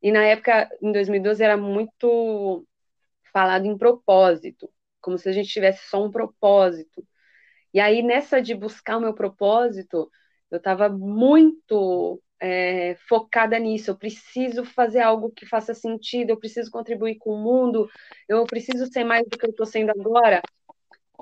E 0.00 0.12
na 0.12 0.24
época, 0.24 0.70
em 0.80 0.92
2012, 0.92 1.42
era 1.42 1.56
muito 1.56 2.64
falado 3.32 3.66
em 3.66 3.76
propósito, 3.76 4.70
como 5.00 5.18
se 5.18 5.28
a 5.28 5.32
gente 5.32 5.48
tivesse 5.48 5.88
só 5.88 6.04
um 6.04 6.10
propósito. 6.10 7.04
E 7.74 7.80
aí, 7.80 8.02
nessa 8.02 8.40
de 8.40 8.54
buscar 8.54 8.98
o 8.98 9.00
meu 9.00 9.14
propósito, 9.14 10.10
eu 10.50 10.58
estava 10.58 10.88
muito 10.88 12.22
é, 12.40 12.94
focada 13.08 13.58
nisso. 13.58 13.90
Eu 13.90 13.98
preciso 13.98 14.64
fazer 14.64 15.00
algo 15.00 15.32
que 15.32 15.44
faça 15.44 15.74
sentido, 15.74 16.30
eu 16.30 16.38
preciso 16.38 16.70
contribuir 16.70 17.16
com 17.18 17.32
o 17.34 17.42
mundo, 17.42 17.88
eu 18.28 18.44
preciso 18.46 18.86
ser 18.86 19.04
mais 19.04 19.24
do 19.28 19.36
que 19.36 19.46
eu 19.46 19.50
estou 19.50 19.66
sendo 19.66 19.90
agora. 19.90 20.40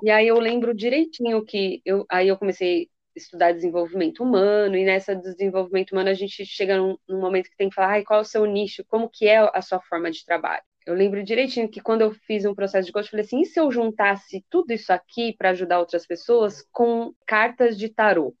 E 0.03 0.11
aí 0.11 0.27
eu 0.27 0.39
lembro 0.39 0.75
direitinho 0.75 1.43
que 1.43 1.81
eu, 1.85 2.05
aí 2.09 2.27
eu 2.27 2.37
comecei 2.37 2.89
estudar 3.15 3.51
desenvolvimento 3.53 4.23
humano, 4.23 4.75
e 4.75 4.83
nessa 4.83 5.15
desenvolvimento 5.15 5.91
humano 5.91 6.09
a 6.09 6.13
gente 6.13 6.45
chega 6.45 6.77
num, 6.77 6.97
num 7.07 7.19
momento 7.19 7.49
que 7.49 7.57
tem 7.57 7.69
que 7.69 7.75
falar, 7.75 7.93
ai, 7.93 8.03
qual 8.03 8.19
é 8.19 8.21
o 8.21 8.25
seu 8.25 8.45
nicho, 8.45 8.83
como 8.87 9.09
que 9.09 9.27
é 9.27 9.37
a 9.37 9.61
sua 9.61 9.79
forma 9.81 10.11
de 10.11 10.25
trabalho. 10.25 10.63
Eu 10.85 10.93
lembro 10.93 11.23
direitinho 11.23 11.69
que 11.69 11.81
quando 11.81 12.01
eu 12.01 12.11
fiz 12.11 12.45
um 12.45 12.53
processo 12.53 12.85
de 12.85 12.91
coach, 12.91 13.05
eu 13.05 13.11
falei 13.11 13.25
assim, 13.25 13.41
e 13.41 13.45
se 13.45 13.59
eu 13.59 13.71
juntasse 13.71 14.45
tudo 14.49 14.71
isso 14.71 14.93
aqui 14.93 15.33
para 15.35 15.49
ajudar 15.49 15.79
outras 15.79 16.05
pessoas 16.05 16.63
com 16.71 17.13
cartas 17.25 17.77
de 17.77 17.89
tarô? 17.89 18.35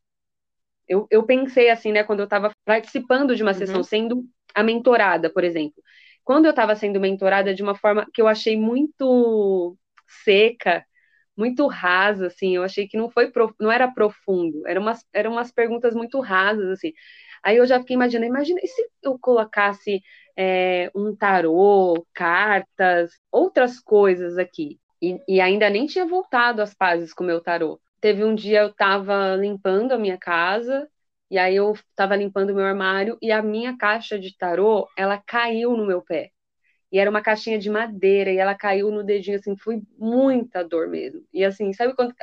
Eu, 0.87 1.07
eu 1.09 1.23
pensei 1.23 1.69
assim, 1.69 1.91
né, 1.91 2.03
quando 2.03 2.19
eu 2.19 2.25
estava 2.25 2.51
participando 2.63 3.35
de 3.35 3.41
uma 3.41 3.51
uhum. 3.51 3.57
sessão, 3.57 3.83
sendo 3.83 4.23
a 4.53 4.61
mentorada, 4.61 5.29
por 5.31 5.43
exemplo. 5.43 5.81
Quando 6.23 6.45
eu 6.45 6.51
estava 6.51 6.75
sendo 6.75 6.99
mentorada 6.99 7.53
de 7.53 7.63
uma 7.63 7.75
forma 7.75 8.05
que 8.13 8.21
eu 8.21 8.27
achei 8.27 8.55
muito 8.55 9.75
seca, 10.23 10.85
muito 11.37 11.67
rasa, 11.67 12.27
assim, 12.27 12.55
eu 12.55 12.63
achei 12.63 12.87
que 12.87 12.97
não 12.97 13.09
foi 13.09 13.31
não 13.59 13.71
era 13.71 13.91
profundo, 13.91 14.65
eram 14.67 14.81
umas, 14.81 15.05
eram 15.13 15.31
umas 15.31 15.51
perguntas 15.51 15.93
muito 15.95 16.19
rasas, 16.19 16.69
assim. 16.69 16.93
Aí 17.43 17.57
eu 17.57 17.65
já 17.67 17.79
fiquei 17.79 17.95
imaginando, 17.95 18.27
imagina 18.27 18.59
e 18.63 18.67
se 18.67 18.89
eu 19.03 19.19
colocasse 19.19 20.01
é, 20.37 20.91
um 20.95 21.15
tarô, 21.15 22.05
cartas, 22.13 23.11
outras 23.31 23.79
coisas 23.79 24.37
aqui. 24.37 24.79
E, 25.01 25.19
e, 25.27 25.41
ainda 25.41 25.69
nem 25.69 25.85
tinha 25.85 26.05
voltado 26.05 26.61
às 26.61 26.73
pazes 26.73 27.13
com 27.13 27.23
o 27.23 27.27
meu 27.27 27.41
tarô. 27.41 27.79
Teve 28.01 28.23
um 28.23 28.33
dia 28.35 28.61
eu 28.61 28.69
estava 28.69 29.35
limpando 29.35 29.91
a 29.93 29.97
minha 29.97 30.17
casa, 30.17 30.89
e 31.29 31.37
aí 31.37 31.55
eu 31.55 31.73
estava 31.73 32.15
limpando 32.15 32.51
o 32.51 32.55
meu 32.55 32.65
armário, 32.65 33.17
e 33.21 33.31
a 33.31 33.41
minha 33.41 33.77
caixa 33.77 34.17
de 34.19 34.35
tarô, 34.37 34.87
ela 34.97 35.21
caiu 35.25 35.75
no 35.77 35.85
meu 35.85 36.01
pé. 36.01 36.31
E 36.95 36.97
era 36.97 37.09
uma 37.09 37.21
caixinha 37.21 37.59
de 37.59 37.69
madeira, 37.69 38.31
e 38.31 38.37
ela 38.37 38.55
caiu 38.55 38.89
no 38.89 39.03
dedinho, 39.03 39.35
assim, 39.35 39.57
foi 39.57 39.81
muita 39.97 40.63
dor 40.63 40.87
mesmo. 40.87 41.21
E 41.33 41.43
assim, 41.43 41.73
sabe 41.73 41.93
quando 41.93 42.15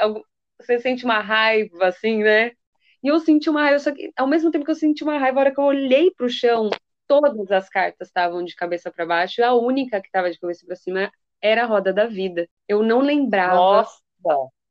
você 0.58 0.78
sente 0.78 1.04
uma 1.04 1.20
raiva, 1.20 1.88
assim, 1.88 2.22
né? 2.22 2.52
E 3.02 3.08
eu 3.08 3.20
senti 3.20 3.50
uma 3.50 3.64
raiva, 3.64 3.78
só 3.80 3.92
que 3.92 4.10
ao 4.16 4.26
mesmo 4.26 4.50
tempo 4.50 4.64
que 4.64 4.70
eu 4.70 4.74
senti 4.74 5.04
uma 5.04 5.18
raiva, 5.18 5.38
a 5.38 5.42
hora 5.42 5.52
que 5.52 5.60
eu 5.60 5.64
olhei 5.64 6.10
para 6.10 6.24
o 6.24 6.30
chão, 6.30 6.70
todas 7.06 7.50
as 7.50 7.68
cartas 7.68 8.08
estavam 8.08 8.42
de 8.42 8.56
cabeça 8.56 8.90
para 8.90 9.04
baixo, 9.04 9.44
a 9.44 9.52
única 9.52 10.00
que 10.00 10.06
estava 10.06 10.30
de 10.30 10.40
cabeça 10.40 10.64
para 10.64 10.74
cima 10.74 11.12
era 11.42 11.64
a 11.64 11.66
roda 11.66 11.92
da 11.92 12.06
vida. 12.06 12.48
Eu 12.66 12.82
não 12.82 13.00
lembrava 13.00 13.56
Nossa. 13.56 14.00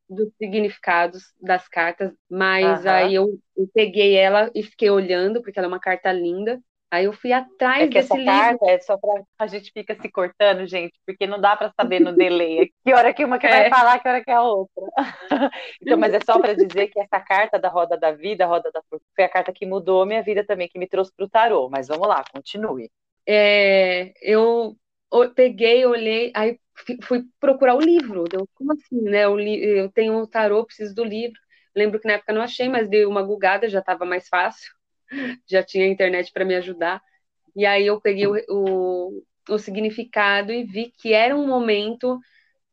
dos 0.10 0.30
significados 0.40 1.32
das 1.40 1.68
cartas, 1.68 2.12
mas 2.28 2.88
aí 2.88 3.14
eu, 3.14 3.40
eu, 3.56 3.70
peguei 3.72 4.16
ela 4.16 4.50
e 4.56 4.64
fiquei 4.64 4.90
olhando, 4.90 5.44
porque 5.44 5.60
ela 5.60 5.68
é 5.68 5.70
uma 5.70 5.80
carta 5.80 6.12
linda, 6.12 6.60
Aí 6.92 7.06
eu 7.06 7.14
fui 7.14 7.32
atrás 7.32 7.84
é 7.84 7.88
que 7.88 7.94
desse 7.94 8.12
essa 8.12 8.18
livro. 8.18 8.34
carta 8.34 8.66
é 8.70 8.80
só 8.80 8.98
para 8.98 9.24
a 9.40 9.48
gente 9.48 9.72
fica 9.72 9.96
se 9.96 10.12
cortando, 10.12 10.68
gente, 10.68 10.94
porque 11.06 11.26
não 11.26 11.40
dá 11.40 11.56
para 11.56 11.72
saber 11.72 12.02
no 12.02 12.12
delay 12.12 12.70
que 12.86 12.94
hora 12.94 13.14
que 13.14 13.24
uma 13.24 13.40
que 13.40 13.48
é. 13.48 13.50
vai 13.50 13.70
falar, 13.70 13.98
que 13.98 14.10
hora 14.10 14.22
que 14.22 14.30
é 14.30 14.34
a 14.34 14.42
outra. 14.42 14.84
então, 15.82 15.98
mas 15.98 16.14
é 16.14 16.20
só 16.20 16.38
para 16.38 16.54
dizer 16.54 16.90
que 16.90 17.00
essa 17.00 17.22
carta 17.22 17.58
da 17.58 17.70
roda 17.70 17.98
da 17.98 18.12
vida, 18.12 18.44
a 18.44 18.48
roda 18.48 18.70
da 18.74 18.82
foi 19.16 19.24
a 19.24 19.30
carta 19.30 19.54
que 19.54 19.66
mudou 19.66 20.06
minha 20.06 20.22
vida 20.22 20.46
também, 20.46 20.68
que 20.68 20.78
me 20.78 20.86
trouxe 20.86 21.14
para 21.16 21.26
o 21.26 21.30
tarô. 21.30 21.70
Mas 21.70 21.88
vamos 21.88 22.10
lá, 22.10 22.26
continue. 22.30 22.92
É, 23.26 24.12
eu 24.22 24.76
peguei, 25.34 25.86
olhei, 25.86 26.30
aí 26.36 26.60
fui 27.04 27.24
procurar 27.40 27.76
o 27.76 27.80
livro. 27.80 28.26
Deu, 28.26 28.46
como 28.54 28.74
assim, 28.74 29.02
né? 29.02 29.24
Eu, 29.24 29.38
li, 29.38 29.64
eu 29.64 29.90
tenho 29.90 30.16
o 30.18 30.28
tarô, 30.28 30.66
preciso 30.66 30.94
do 30.94 31.06
livro. 31.06 31.40
Lembro 31.74 32.02
que 32.02 32.08
na 32.08 32.16
época 32.16 32.34
não 32.34 32.42
achei, 32.42 32.68
mas 32.68 32.90
dei 32.90 33.06
uma 33.06 33.24
gulgada, 33.24 33.70
já 33.70 33.80
estava 33.80 34.04
mais 34.04 34.28
fácil 34.28 34.70
já 35.50 35.64
tinha 35.64 35.88
internet 35.88 36.32
para 36.32 36.46
me 36.46 36.56
ajudar. 36.56 37.02
E 37.56 37.66
aí 37.66 37.86
eu 37.88 38.00
peguei 38.00 38.28
o, 38.28 38.36
o, 38.50 39.24
o, 39.50 39.58
significado 39.58 40.52
e 40.54 40.64
vi 40.64 40.92
que 40.98 41.14
era 41.14 41.36
um 41.36 41.48
momento 41.48 42.20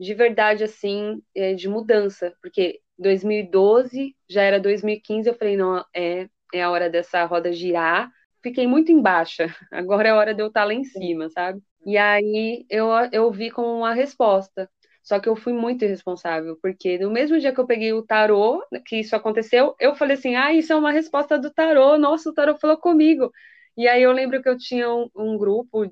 de 0.00 0.14
verdade, 0.14 0.64
assim, 0.64 1.21
é, 1.35 1.54
de 1.54 1.68
mudança, 1.68 2.33
porque 2.40 2.80
2012 2.99 4.14
já 4.28 4.42
era 4.42 4.61
2015, 4.61 5.28
eu 5.28 5.35
falei, 5.35 5.57
não, 5.57 5.85
é, 5.95 6.28
é 6.54 6.62
a 6.62 6.71
hora 6.71 6.88
dessa 6.88 7.25
roda 7.25 7.52
girar. 7.52 8.11
Fiquei 8.42 8.66
muito 8.66 8.92
embaixo, 8.92 9.42
agora 9.73 10.09
é 10.09 10.11
a 10.12 10.16
hora 10.16 10.35
de 10.35 10.42
eu 10.42 10.49
estar 10.49 10.64
lá 10.64 10.75
em 10.75 10.85
cima, 10.85 11.28
sabe? 11.28 11.61
E 11.85 11.97
aí 11.99 12.64
eu, 12.71 12.88
eu 13.12 13.30
vi 13.33 13.50
como 13.50 13.68
uma 13.78 13.92
resposta. 13.95 14.71
Só 15.08 15.18
que 15.18 15.26
eu 15.26 15.34
fui 15.34 15.54
muito 15.54 15.86
irresponsável, 15.86 16.58
porque 16.60 16.98
no 16.98 17.10
mesmo 17.10 17.40
dia 17.40 17.50
que 17.50 17.58
eu 17.58 17.66
peguei 17.66 17.94
o 17.94 18.02
tarô, 18.02 18.62
que 18.84 18.96
isso 19.00 19.16
aconteceu, 19.16 19.74
eu 19.80 19.94
falei 19.96 20.18
assim: 20.18 20.36
ah, 20.36 20.52
isso 20.52 20.70
é 20.70 20.76
uma 20.76 20.92
resposta 20.92 21.38
do 21.38 21.50
tarô, 21.50 21.96
nossa, 21.96 22.28
o 22.28 22.34
tarô 22.34 22.58
falou 22.58 22.76
comigo. 22.76 23.32
E 23.74 23.88
aí 23.88 24.02
eu 24.02 24.12
lembro 24.12 24.42
que 24.42 24.48
eu 24.50 24.58
tinha 24.58 24.92
um, 24.92 25.08
um 25.16 25.38
grupo 25.38 25.90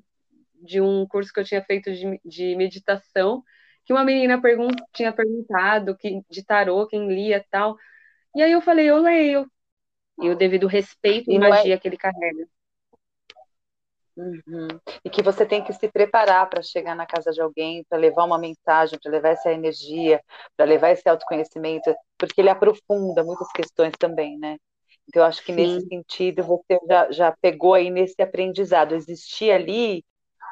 de 0.61 0.79
um 0.79 1.07
curso 1.07 1.33
que 1.33 1.39
eu 1.39 1.43
tinha 1.43 1.63
feito 1.63 1.91
de, 1.91 2.21
de 2.23 2.55
meditação, 2.55 3.43
que 3.85 3.91
uma 3.91 4.03
menina 4.05 4.39
pergun 4.39 4.67
tinha 4.93 5.11
perguntado 5.11 5.97
que, 5.97 6.21
de 6.29 6.45
tarô, 6.45 6.85
quem 6.87 7.07
lia 7.07 7.43
tal. 7.49 7.75
E 8.35 8.43
aí 8.43 8.51
eu 8.51 8.61
falei: 8.61 8.85
eu 8.85 8.99
leio. 8.99 9.49
E 10.21 10.29
o 10.29 10.35
devido 10.35 10.67
respeito 10.67 11.31
e, 11.31 11.37
é 11.37 11.39
magia 11.39 11.73
é... 11.73 11.77
que 11.79 11.87
ele 11.87 11.97
carrega. 11.97 12.47
Uhum. 14.17 14.67
E 15.05 15.09
que 15.11 15.21
você 15.21 15.45
tem 15.45 15.63
que 15.63 15.71
se 15.71 15.87
preparar 15.89 16.49
para 16.49 16.61
chegar 16.63 16.95
na 16.95 17.05
casa 17.05 17.31
de 17.31 17.39
alguém, 17.39 17.85
para 17.87 17.99
levar 17.99 18.23
uma 18.23 18.39
mensagem, 18.39 18.97
para 19.01 19.11
levar 19.11 19.29
essa 19.29 19.51
energia, 19.51 20.19
para 20.55 20.65
levar 20.65 20.89
esse 20.89 21.07
autoconhecimento, 21.07 21.95
porque 22.17 22.41
ele 22.41 22.49
aprofunda 22.49 23.23
muitas 23.23 23.51
questões 23.51 23.93
também, 23.99 24.37
né? 24.39 24.57
Então, 25.07 25.21
eu 25.21 25.27
acho 25.27 25.43
que 25.43 25.53
Sim. 25.53 25.61
nesse 25.61 25.87
sentido 25.87 26.43
você 26.43 26.79
já, 26.89 27.11
já 27.11 27.35
pegou 27.39 27.75
aí 27.75 27.91
nesse 27.91 28.19
aprendizado. 28.21 28.95
Existia 28.95 29.55
ali 29.55 30.03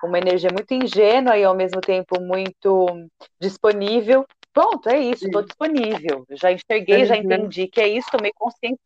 uma 0.03 0.19
energia 0.19 0.49
muito 0.53 0.71
ingênua 0.71 1.35
e 1.35 1.43
ao 1.43 1.55
mesmo 1.55 1.81
tempo 1.81 2.21
muito 2.21 2.87
disponível. 3.41 4.25
Pronto, 4.53 4.87
é 4.87 4.99
isso, 4.99 5.25
estou 5.25 5.41
disponível. 5.41 6.23
Já 6.29 6.51
enxerguei, 6.51 7.03
já 7.05 7.17
entendi 7.17 7.67
que 7.67 7.81
é 7.81 7.87
isso, 7.87 8.07
tomei 8.11 8.31
consciência 8.33 8.79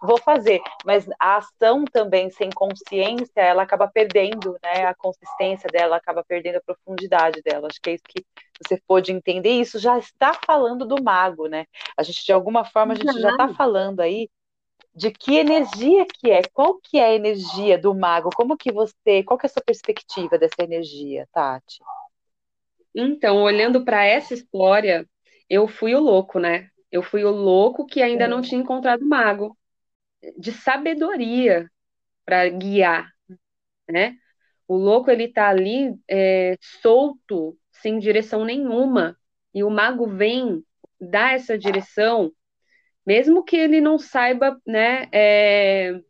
vou 0.00 0.18
fazer. 0.18 0.60
Mas 0.84 1.08
a 1.18 1.36
ação 1.36 1.84
também 1.84 2.30
sem 2.30 2.50
consciência, 2.50 3.40
ela 3.40 3.62
acaba 3.62 3.88
perdendo, 3.88 4.56
né? 4.62 4.86
A 4.86 4.94
consistência 4.94 5.68
dela 5.70 5.96
acaba 5.96 6.24
perdendo 6.24 6.56
a 6.56 6.62
profundidade 6.62 7.42
dela. 7.42 7.68
Acho 7.68 7.80
que 7.80 7.90
é 7.90 7.94
isso 7.94 8.04
que 8.08 8.24
você 8.62 8.80
pôde 8.86 9.12
entender. 9.12 9.50
E 9.50 9.60
isso 9.60 9.78
já 9.78 9.98
está 9.98 10.34
falando 10.34 10.86
do 10.86 11.02
mago, 11.02 11.46
né? 11.46 11.66
A 11.96 12.02
gente, 12.02 12.24
de 12.24 12.32
alguma 12.32 12.64
forma, 12.64 12.94
a 12.94 12.96
gente 12.96 13.20
já 13.20 13.30
está 13.30 13.48
falando 13.54 14.00
aí 14.00 14.28
de 14.94 15.12
que 15.12 15.36
energia 15.36 16.04
que 16.06 16.30
é, 16.30 16.42
qual 16.52 16.74
que 16.82 16.98
é 16.98 17.06
a 17.06 17.14
energia 17.14 17.78
do 17.78 17.94
mago, 17.94 18.30
como 18.34 18.56
que 18.56 18.72
você, 18.72 19.22
qual 19.22 19.38
que 19.38 19.46
é 19.46 19.48
a 19.48 19.52
sua 19.52 19.62
perspectiva 19.62 20.36
dessa 20.36 20.60
energia, 20.60 21.28
Tati? 21.32 21.78
Então, 22.92 23.42
olhando 23.42 23.84
para 23.84 24.04
essa 24.04 24.34
história, 24.34 25.08
eu 25.48 25.68
fui 25.68 25.94
o 25.94 26.00
louco, 26.00 26.40
né? 26.40 26.68
Eu 26.90 27.02
fui 27.02 27.24
o 27.24 27.30
louco 27.30 27.86
que 27.86 28.02
ainda 28.02 28.26
não 28.26 28.42
tinha 28.42 28.60
encontrado 28.60 29.02
o 29.02 29.08
mago 29.08 29.56
de 30.38 30.52
sabedoria 30.52 31.70
para 32.24 32.48
guiar, 32.48 33.10
né? 33.88 34.16
O 34.66 34.76
louco 34.76 35.10
ele 35.10 35.28
tá 35.28 35.48
ali 35.48 35.94
é, 36.08 36.56
solto, 36.82 37.56
sem 37.72 37.98
direção 37.98 38.44
nenhuma, 38.44 39.16
e 39.54 39.64
o 39.64 39.70
mago 39.70 40.06
vem 40.06 40.62
dar 41.00 41.34
essa 41.34 41.56
direção, 41.56 42.32
mesmo 43.06 43.42
que 43.42 43.56
ele 43.56 43.80
não 43.80 43.98
saiba, 43.98 44.60
né, 44.66 45.08
é, 45.12 46.00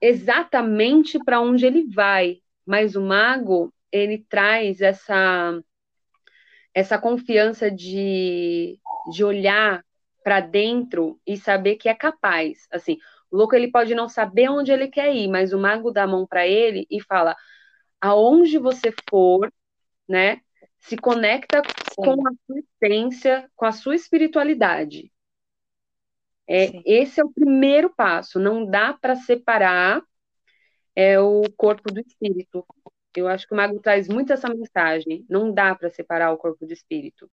exatamente 0.00 1.18
para 1.24 1.40
onde 1.40 1.64
ele 1.64 1.88
vai, 1.88 2.38
mas 2.66 2.94
o 2.94 3.00
mago 3.00 3.72
ele 3.90 4.26
traz 4.28 4.80
essa 4.80 5.58
essa 6.74 6.98
confiança 6.98 7.70
de, 7.70 8.78
de 9.10 9.24
olhar 9.24 9.84
para 10.22 10.40
dentro 10.40 11.20
e 11.26 11.36
saber 11.36 11.76
que 11.76 11.88
é 11.88 11.94
capaz. 11.94 12.66
Assim, 12.70 12.98
o 13.30 13.36
louco 13.36 13.54
ele 13.54 13.70
pode 13.70 13.94
não 13.94 14.08
saber 14.08 14.48
onde 14.50 14.72
ele 14.72 14.88
quer 14.88 15.14
ir, 15.14 15.28
mas 15.28 15.52
o 15.52 15.58
mago 15.58 15.90
dá 15.90 16.04
a 16.04 16.08
mão 16.08 16.26
para 16.26 16.46
ele 16.46 16.86
e 16.90 17.00
fala: 17.02 17.36
aonde 18.00 18.58
você 18.58 18.92
for, 19.08 19.52
né? 20.08 20.40
Se 20.80 20.96
conecta 20.96 21.60
com 21.96 22.12
a 22.26 22.32
sua 22.46 22.58
essência, 22.60 23.50
com 23.56 23.66
a 23.66 23.72
sua 23.72 23.96
espiritualidade. 23.96 25.12
É, 26.46 26.80
esse 26.86 27.20
é 27.20 27.24
o 27.24 27.32
primeiro 27.32 27.90
passo. 27.94 28.38
Não 28.38 28.64
dá 28.64 28.94
para 28.94 29.16
separar 29.16 30.02
é, 30.96 31.20
o 31.20 31.42
corpo 31.56 31.92
do 31.92 32.00
espírito. 32.00 32.64
Eu 33.14 33.28
acho 33.28 33.46
que 33.46 33.52
o 33.52 33.56
mago 33.56 33.80
traz 33.80 34.08
muito 34.08 34.32
essa 34.32 34.48
mensagem. 34.48 35.26
Não 35.28 35.52
dá 35.52 35.74
para 35.74 35.90
separar 35.90 36.32
o 36.32 36.38
corpo 36.38 36.64
do 36.64 36.72
espírito. 36.72 37.30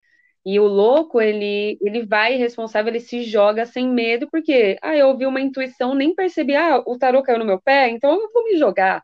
E 0.47 0.61
o 0.61 0.67
louco, 0.67 1.21
ele, 1.23 1.79
ele 1.81 2.05
vai 2.05 2.37
responsável, 2.37 2.91
ele 2.93 3.01
se 3.01 3.23
joga 3.23 3.65
sem 3.65 3.89
medo, 3.89 4.29
porque, 4.31 4.77
ah, 4.83 4.95
eu 4.95 5.09
ouvi 5.09 5.25
uma 5.25 5.41
intuição, 5.41 5.95
nem 5.95 6.15
percebi, 6.15 6.55
ah, 6.55 6.83
o 6.87 6.99
tarô 6.99 7.23
caiu 7.23 7.39
no 7.39 7.47
meu 7.47 7.61
pé, 7.61 7.89
então 7.89 8.13
eu 8.21 8.31
vou 8.31 8.45
me 8.45 8.57
jogar. 8.59 9.03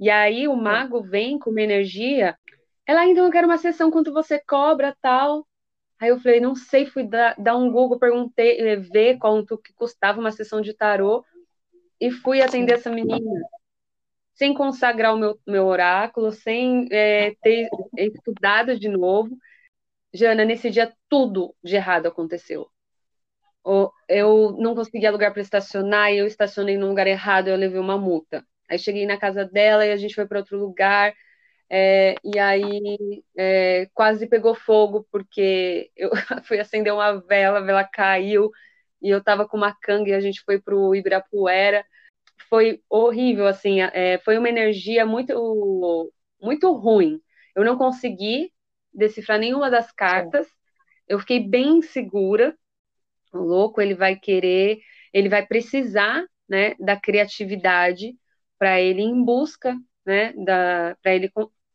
E 0.00 0.10
aí 0.10 0.48
o 0.48 0.56
mago 0.56 1.02
vem 1.02 1.38
com 1.38 1.50
uma 1.50 1.62
energia, 1.62 2.36
ela 2.84 3.02
ainda 3.02 3.22
não 3.22 3.30
quer 3.30 3.44
uma 3.44 3.58
sessão 3.58 3.90
quanto 3.90 4.12
você 4.12 4.40
cobra, 4.44 4.96
tal. 5.00 5.46
Aí 6.00 6.08
eu 6.10 6.18
falei, 6.20 6.40
não 6.40 6.54
sei, 6.56 6.86
fui 6.86 7.04
dar, 7.04 7.34
dar 7.38 7.56
um 7.56 7.70
Google, 7.70 7.98
perguntei, 7.98 8.58
eh, 8.60 8.76
ver 8.76 9.18
quanto 9.18 9.58
que 9.58 9.72
custava 9.72 10.20
uma 10.20 10.32
sessão 10.32 10.60
de 10.60 10.74
tarô, 10.74 11.24
e 12.00 12.10
fui 12.10 12.42
atender 12.42 12.74
essa 12.74 12.90
menina. 12.90 13.30
Sem 14.34 14.52
consagrar 14.52 15.14
o 15.14 15.18
meu, 15.18 15.38
meu 15.46 15.64
oráculo, 15.66 16.30
sem 16.32 16.86
é, 16.90 17.34
ter 17.40 17.68
estudado 17.96 18.78
de 18.78 18.88
novo 18.88 19.36
Jana, 20.16 20.44
nesse 20.44 20.70
dia 20.70 20.92
tudo 21.08 21.54
de 21.62 21.76
errado 21.76 22.06
aconteceu. 22.06 22.70
Eu 24.08 24.56
não 24.58 24.74
conseguia 24.74 25.10
lugar 25.10 25.32
para 25.32 25.42
estacionar 25.42 26.12
eu 26.12 26.26
estacionei 26.26 26.76
no 26.76 26.88
lugar 26.88 27.06
errado, 27.06 27.48
eu 27.48 27.56
levei 27.56 27.80
uma 27.80 27.98
multa. 27.98 28.46
Aí 28.68 28.78
cheguei 28.78 29.06
na 29.06 29.18
casa 29.18 29.44
dela 29.44 29.84
e 29.86 29.92
a 29.92 29.96
gente 29.96 30.14
foi 30.14 30.26
para 30.26 30.38
outro 30.38 30.58
lugar. 30.58 31.14
É, 31.68 32.14
e 32.24 32.38
aí 32.38 33.24
é, 33.36 33.88
quase 33.92 34.28
pegou 34.28 34.54
fogo 34.54 35.06
porque 35.10 35.90
eu 35.96 36.10
fui 36.44 36.60
acender 36.60 36.92
uma 36.92 37.20
vela, 37.20 37.58
a 37.58 37.62
vela 37.62 37.84
caiu 37.84 38.50
e 39.02 39.10
eu 39.10 39.22
tava 39.22 39.48
com 39.48 39.56
uma 39.56 39.74
canga 39.82 40.10
e 40.10 40.14
a 40.14 40.20
gente 40.20 40.42
foi 40.42 40.60
pro 40.60 40.94
Ibirapuera. 40.94 41.84
Foi 42.48 42.82
horrível, 42.88 43.46
assim, 43.48 43.80
é, 43.80 44.18
foi 44.18 44.38
uma 44.38 44.48
energia 44.48 45.04
muito, 45.06 46.12
muito 46.40 46.72
ruim. 46.72 47.20
Eu 47.54 47.64
não 47.64 47.76
consegui 47.78 48.52
decifrar 48.96 49.38
nenhuma 49.38 49.70
das 49.70 49.92
cartas. 49.92 50.48
Eu 51.06 51.18
fiquei 51.20 51.40
bem 51.40 51.78
insegura. 51.78 52.56
O 53.32 53.38
louco, 53.38 53.80
ele 53.80 53.94
vai 53.94 54.16
querer, 54.16 54.80
ele 55.12 55.28
vai 55.28 55.46
precisar, 55.46 56.24
né, 56.48 56.74
da 56.76 56.98
criatividade 56.98 58.16
para 58.58 58.80
ele 58.80 59.02
ir 59.02 59.04
em 59.04 59.24
busca, 59.24 59.76
né, 60.04 60.32
da 60.32 60.96
para 61.02 61.14
ele 61.14 61.30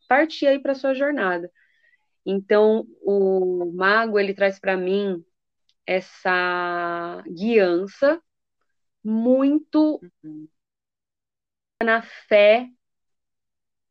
partir 0.08 0.48
aí 0.48 0.60
para 0.60 0.74
sua 0.74 0.94
jornada. 0.94 1.52
Então, 2.26 2.86
o 3.02 3.72
mago, 3.74 4.20
ele 4.20 4.34
traz 4.34 4.60
para 4.60 4.78
mim 4.78 5.24
essa 5.86 7.24
guiança 7.28 8.22
muito 9.04 10.00
uhum. 10.24 10.48
na 11.84 12.02
fé 12.02 12.68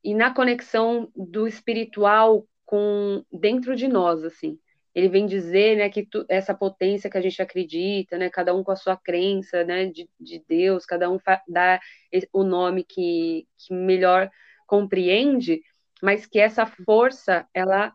e 0.02 0.14
na 0.14 0.32
conexão 0.32 1.10
do 1.14 1.46
espiritual 1.46 2.46
com 2.70 3.24
dentro 3.32 3.74
de 3.74 3.88
nós, 3.88 4.22
assim. 4.22 4.56
Ele 4.94 5.08
vem 5.08 5.26
dizer, 5.26 5.76
né, 5.76 5.90
que 5.90 6.06
tu, 6.06 6.24
essa 6.28 6.54
potência 6.54 7.10
que 7.10 7.18
a 7.18 7.20
gente 7.20 7.42
acredita, 7.42 8.16
né, 8.16 8.30
cada 8.30 8.54
um 8.54 8.62
com 8.62 8.70
a 8.70 8.76
sua 8.76 8.96
crença, 8.96 9.64
né, 9.64 9.86
de, 9.86 10.08
de 10.20 10.44
Deus, 10.48 10.86
cada 10.86 11.10
um 11.10 11.18
dá 11.48 11.80
o 12.32 12.44
nome 12.44 12.84
que, 12.84 13.48
que 13.58 13.74
melhor 13.74 14.30
compreende, 14.68 15.60
mas 16.00 16.26
que 16.26 16.38
essa 16.38 16.64
força, 16.64 17.44
ela 17.52 17.92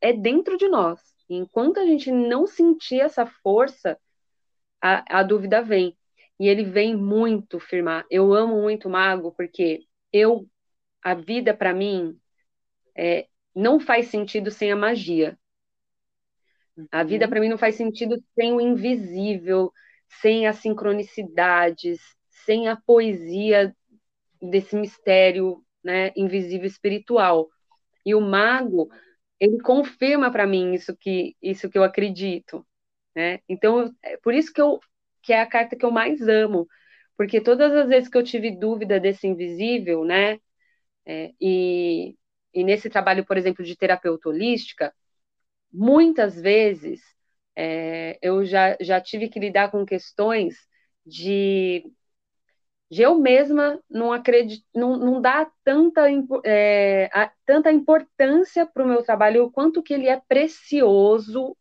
é 0.00 0.14
dentro 0.14 0.56
de 0.56 0.66
nós. 0.66 0.98
Enquanto 1.28 1.78
a 1.78 1.84
gente 1.84 2.10
não 2.10 2.46
sentir 2.46 3.00
essa 3.00 3.26
força, 3.26 3.98
a, 4.80 5.20
a 5.20 5.22
dúvida 5.22 5.60
vem. 5.60 5.94
E 6.40 6.48
ele 6.48 6.64
vem 6.64 6.96
muito 6.96 7.60
firmar. 7.60 8.06
Eu 8.10 8.32
amo 8.32 8.62
muito 8.62 8.88
o 8.88 8.90
mago 8.90 9.32
porque 9.32 9.80
eu, 10.10 10.48
a 11.02 11.14
vida 11.14 11.52
para 11.54 11.74
mim, 11.74 12.18
é, 12.96 13.26
não 13.56 13.80
faz 13.80 14.08
sentido 14.08 14.50
sem 14.50 14.70
a 14.70 14.76
magia. 14.76 15.38
A 16.92 17.02
vida 17.02 17.24
uhum. 17.24 17.30
para 17.30 17.40
mim 17.40 17.48
não 17.48 17.56
faz 17.56 17.74
sentido 17.74 18.22
sem 18.34 18.52
o 18.52 18.60
invisível, 18.60 19.72
sem 20.20 20.46
as 20.46 20.56
sincronicidades, 20.56 21.98
sem 22.44 22.68
a 22.68 22.76
poesia 22.76 23.74
desse 24.42 24.76
mistério, 24.76 25.64
né, 25.82 26.12
invisível 26.14 26.66
espiritual. 26.66 27.48
E 28.04 28.14
o 28.14 28.20
mago, 28.20 28.90
ele 29.40 29.58
confirma 29.60 30.30
para 30.30 30.46
mim 30.46 30.74
isso 30.74 30.94
que 30.94 31.34
isso 31.40 31.70
que 31.70 31.78
eu 31.78 31.82
acredito, 31.82 32.64
né? 33.14 33.40
Então, 33.48 33.92
é 34.02 34.18
por 34.18 34.34
isso 34.34 34.52
que 34.52 34.60
eu 34.60 34.78
que 35.22 35.32
é 35.32 35.40
a 35.40 35.46
carta 35.46 35.74
que 35.74 35.84
eu 35.84 35.90
mais 35.90 36.20
amo, 36.28 36.68
porque 37.16 37.40
todas 37.40 37.72
as 37.72 37.88
vezes 37.88 38.08
que 38.08 38.16
eu 38.16 38.22
tive 38.22 38.50
dúvida 38.56 39.00
desse 39.00 39.26
invisível, 39.26 40.04
né, 40.04 40.38
é, 41.06 41.32
e 41.40 42.16
e 42.56 42.64
nesse 42.64 42.88
trabalho, 42.88 43.24
por 43.26 43.36
exemplo, 43.36 43.62
de 43.62 43.76
terapeuta 43.76 44.30
holística, 44.30 44.94
muitas 45.72 46.40
vezes 46.40 47.02
é, 47.54 48.18
eu 48.22 48.44
já, 48.46 48.76
já 48.80 49.00
tive 49.00 49.28
que 49.28 49.38
lidar 49.38 49.70
com 49.70 49.84
questões 49.84 50.56
de, 51.04 51.84
de 52.90 53.02
eu 53.02 53.18
mesma 53.18 53.78
não 53.90 54.10
acredito, 54.12 54.64
não, 54.74 54.96
não 54.96 55.20
dar 55.20 55.50
tanta, 55.62 56.06
é, 56.44 57.10
a, 57.12 57.30
tanta 57.44 57.70
importância 57.70 58.64
para 58.64 58.84
o 58.84 58.88
meu 58.88 59.02
trabalho, 59.02 59.44
o 59.44 59.50
quanto 59.50 59.82
que 59.82 59.92
ele 59.92 60.08
é 60.08 60.20
precioso 60.26 61.54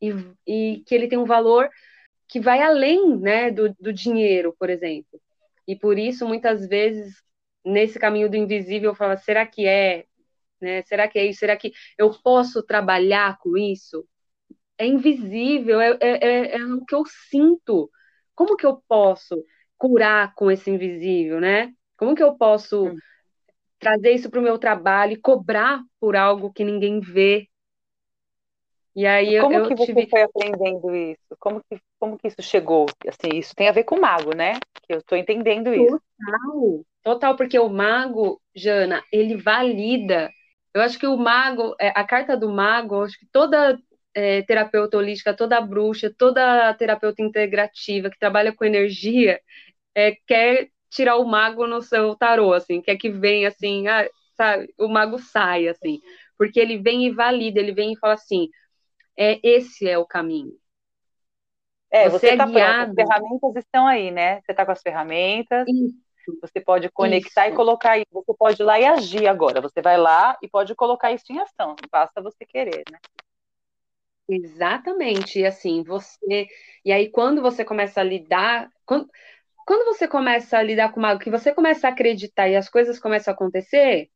e, 0.00 0.10
e 0.46 0.82
que 0.86 0.94
ele 0.94 1.08
tem 1.08 1.18
um 1.18 1.24
valor 1.24 1.70
que 2.28 2.40
vai 2.40 2.60
além 2.62 3.18
né, 3.18 3.50
do, 3.50 3.74
do 3.80 3.92
dinheiro, 3.92 4.54
por 4.58 4.68
exemplo. 4.70 5.20
E 5.66 5.76
por 5.76 5.98
isso, 5.98 6.26
muitas 6.26 6.66
vezes, 6.66 7.22
nesse 7.64 7.98
caminho 7.98 8.28
do 8.28 8.36
invisível, 8.36 8.90
eu 8.90 8.94
falo, 8.94 9.16
será 9.18 9.46
que 9.46 9.66
é? 9.66 10.04
Né? 10.64 10.82
Será 10.82 11.06
que 11.06 11.18
é 11.18 11.26
isso? 11.26 11.40
Será 11.40 11.56
que 11.56 11.72
eu 11.98 12.10
posso 12.22 12.62
trabalhar 12.62 13.38
com 13.38 13.56
isso? 13.56 14.06
É 14.76 14.86
invisível, 14.86 15.80
é, 15.80 15.96
é, 16.00 16.26
é, 16.26 16.56
é 16.56 16.64
o 16.64 16.84
que 16.84 16.94
eu 16.94 17.04
sinto. 17.30 17.90
Como 18.34 18.56
que 18.56 18.66
eu 18.66 18.82
posso 18.88 19.44
curar 19.76 20.34
com 20.34 20.50
esse 20.50 20.70
invisível, 20.70 21.40
né? 21.40 21.72
Como 21.96 22.14
que 22.14 22.22
eu 22.22 22.34
posso 22.36 22.86
hum. 22.86 22.96
trazer 23.78 24.12
isso 24.12 24.30
para 24.30 24.40
o 24.40 24.42
meu 24.42 24.58
trabalho 24.58 25.12
e 25.12 25.20
cobrar 25.20 25.80
por 26.00 26.16
algo 26.16 26.52
que 26.52 26.64
ninguém 26.64 27.00
vê? 27.00 27.48
E 28.96 29.06
aí 29.06 29.40
como 29.40 29.54
eu, 29.54 29.68
que 29.68 29.74
você 29.74 29.92
tive... 29.92 30.08
foi 30.08 30.22
aprendendo 30.22 30.94
isso? 30.94 31.36
Como 31.40 31.60
que, 31.68 31.80
como 31.98 32.16
que 32.16 32.28
isso 32.28 32.42
chegou? 32.42 32.86
Assim, 33.08 33.36
isso 33.38 33.54
tem 33.54 33.68
a 33.68 33.72
ver 33.72 33.84
com 33.84 33.96
o 33.96 34.00
mago, 34.00 34.34
né? 34.34 34.54
Que 34.84 34.94
eu 34.94 34.98
estou 34.98 35.18
entendendo 35.18 35.74
isso. 35.74 36.00
Total, 36.24 36.84
total, 37.02 37.36
porque 37.36 37.58
o 37.58 37.68
mago, 37.68 38.40
Jana, 38.54 39.02
ele 39.12 39.36
valida 39.36 40.30
eu 40.74 40.82
acho 40.82 40.98
que 40.98 41.06
o 41.06 41.16
mago, 41.16 41.74
é, 41.80 41.88
a 41.88 42.04
carta 42.04 42.36
do 42.36 42.50
mago, 42.50 43.04
acho 43.04 43.18
que 43.18 43.26
toda 43.26 43.78
é, 44.12 44.42
terapeuta 44.42 44.96
holística, 44.96 45.34
toda 45.34 45.60
bruxa, 45.60 46.12
toda 46.16 46.74
terapeuta 46.74 47.22
integrativa 47.22 48.10
que 48.10 48.18
trabalha 48.18 48.52
com 48.52 48.64
energia, 48.64 49.40
é, 49.94 50.16
quer 50.26 50.68
tirar 50.90 51.16
o 51.16 51.24
mago 51.24 51.66
no 51.66 51.80
seu 51.80 52.16
tarô, 52.16 52.52
assim, 52.52 52.82
quer 52.82 52.96
que 52.96 53.10
venha 53.10 53.48
assim, 53.48 53.86
ah, 53.88 54.08
sabe, 54.36 54.72
o 54.78 54.88
mago 54.88 55.18
sai, 55.18 55.68
assim, 55.68 56.00
porque 56.36 56.58
ele 56.58 56.78
vem 56.78 57.06
e 57.06 57.10
valida, 57.10 57.60
ele 57.60 57.72
vem 57.72 57.92
e 57.92 57.98
fala 57.98 58.14
assim, 58.14 58.48
é, 59.16 59.38
esse 59.42 59.88
é 59.88 59.96
o 59.96 60.06
caminho. 60.06 60.52
É, 61.90 62.08
você, 62.08 62.18
você 62.18 62.28
é 62.30 62.36
tá 62.36 62.46
guiado. 62.46 62.94
Pronto, 62.94 63.00
as 63.00 63.06
ferramentas 63.08 63.64
estão 63.64 63.86
aí, 63.86 64.10
né? 64.10 64.40
Você 64.40 64.50
está 64.50 64.66
com 64.66 64.72
as 64.72 64.82
ferramentas. 64.82 65.64
Isso. 65.68 66.03
Você 66.40 66.60
pode 66.60 66.90
conectar 66.90 67.46
isso. 67.46 67.54
e 67.54 67.56
colocar 67.56 67.92
aí. 67.92 68.04
Você 68.12 68.34
pode 68.34 68.62
ir 68.62 68.64
lá 68.64 68.78
e 68.80 68.84
agir 68.84 69.26
agora. 69.26 69.60
Você 69.60 69.82
vai 69.82 69.96
lá 69.96 70.36
e 70.42 70.48
pode 70.48 70.74
colocar 70.74 71.12
isso 71.12 71.24
em 71.30 71.40
ação. 71.40 71.76
Basta 71.90 72.22
você 72.22 72.44
querer, 72.46 72.84
né? 72.90 72.98
Exatamente. 74.28 75.40
E 75.40 75.46
assim, 75.46 75.82
você. 75.82 76.48
E 76.84 76.92
aí, 76.92 77.10
quando 77.10 77.42
você 77.42 77.64
começa 77.64 78.00
a 78.00 78.04
lidar. 78.04 78.70
Quando, 78.86 79.08
quando 79.66 79.84
você 79.86 80.08
começa 80.08 80.58
a 80.58 80.62
lidar 80.62 80.92
com 80.92 81.04
algo 81.04 81.22
que 81.22 81.30
você 81.30 81.52
começa 81.54 81.88
a 81.88 81.90
acreditar 81.90 82.48
e 82.48 82.56
as 82.56 82.68
coisas 82.68 82.98
começam 82.98 83.32
a 83.32 83.34
acontecer, 83.34 84.10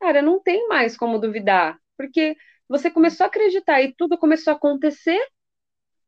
cara, 0.00 0.22
não 0.22 0.40
tem 0.42 0.68
mais 0.68 0.96
como 0.96 1.18
duvidar. 1.18 1.78
Porque 1.96 2.36
você 2.68 2.90
começou 2.90 3.24
a 3.24 3.28
acreditar 3.28 3.82
e 3.82 3.94
tudo 3.96 4.18
começou 4.18 4.52
a 4.52 4.56
acontecer. 4.56 5.20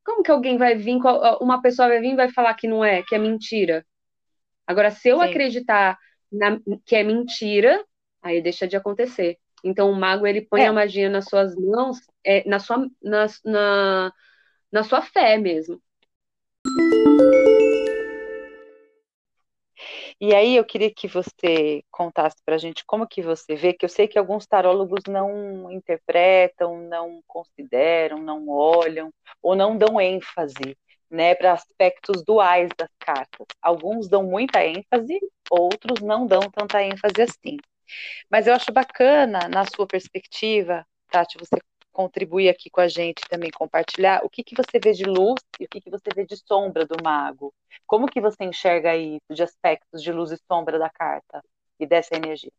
Como 0.05 0.23
que 0.23 0.31
alguém 0.31 0.59
vai 0.59 0.75
vir, 0.77 0.99
uma 1.41 1.63
pessoa 1.63 1.89
vai 1.89 2.01
vir 2.01 2.13
e 2.13 2.17
vai 2.17 2.31
falar 2.31 2.55
que 2.55 2.69
não 2.69 2.85
é, 2.85 3.03
que 3.03 3.15
é 3.15 3.19
mentira? 3.19 3.85
Agora, 4.71 4.93
se 4.93 5.09
eu 5.09 5.19
Sim. 5.19 5.25
acreditar 5.25 5.99
na, 6.31 6.61
que 6.87 6.95
é 6.95 7.03
mentira, 7.03 7.85
aí 8.23 8.41
deixa 8.41 8.69
de 8.69 8.77
acontecer. 8.77 9.37
Então, 9.65 9.91
o 9.91 9.97
mago 9.97 10.25
ele 10.25 10.43
põe 10.43 10.61
é. 10.61 10.67
a 10.69 10.73
magia 10.73 11.11
nas 11.11 11.25
suas 11.25 11.57
mãos, 11.57 11.99
é, 12.25 12.49
na, 12.49 12.61
sua, 12.61 12.89
na, 13.03 13.27
na, 13.45 14.13
na 14.71 14.85
sua 14.85 15.03
fé 15.03 15.37
mesmo. 15.39 15.83
E 20.21 20.33
aí 20.33 20.55
eu 20.55 20.65
queria 20.65 20.95
que 20.95 21.09
você 21.09 21.83
contasse 21.91 22.37
para 22.45 22.55
a 22.55 22.59
gente 22.59 22.85
como 22.87 23.09
que 23.09 23.23
você 23.23 23.57
vê, 23.57 23.73
que 23.73 23.85
eu 23.85 23.89
sei 23.89 24.07
que 24.07 24.21
alguns 24.21 24.47
tarólogos 24.47 25.01
não 25.09 25.69
interpretam, 25.73 26.79
não 26.79 27.21
consideram, 27.27 28.19
não 28.19 28.49
olham 28.49 29.13
ou 29.43 29.57
não 29.57 29.77
dão 29.77 30.01
ênfase 30.01 30.77
né, 31.11 31.35
para 31.35 31.53
aspectos 31.53 32.23
duais 32.25 32.71
das 32.79 32.91
cartas. 32.99 33.47
Alguns 33.61 34.09
dão 34.09 34.23
muita 34.23 34.65
ênfase, 34.65 35.19
outros 35.51 36.01
não 36.01 36.27
dão 36.27 36.41
tanta 36.51 36.83
ênfase 36.83 37.23
assim. 37.23 37.57
Mas 38.31 38.47
eu 38.47 38.55
acho 38.55 38.73
bacana, 38.73 39.49
na 39.49 39.65
sua 39.65 39.87
perspectiva, 39.87 40.87
Tati, 41.11 41.37
você 41.39 41.57
contribuir 41.93 42.49
aqui 42.49 42.71
com 42.71 42.81
a 42.81 42.89
gente 42.89 43.21
também, 43.29 43.51
compartilhar 43.51 44.25
o 44.25 44.31
que, 44.31 44.45
que 44.45 44.55
você 44.55 44.79
vê 44.83 44.93
de 44.93 45.05
luz 45.05 45.41
e 45.59 45.65
o 45.65 45.69
que, 45.69 45.81
que 45.81 45.91
você 45.91 46.09
vê 46.15 46.25
de 46.25 46.37
sombra 46.37 46.87
do 46.87 46.97
mago. 47.03 47.53
Como 47.87 48.07
que 48.07 48.21
você 48.21 48.45
enxerga 48.45 48.97
isso, 48.97 49.27
de 49.31 49.43
aspectos 49.43 50.03
de 50.03 50.13
luz 50.13 50.31
e 50.31 50.39
sombra 50.47 50.79
da 50.79 50.89
carta 50.89 51.43
e 51.79 51.87
dessa 51.87 52.15
energia? 52.17 52.53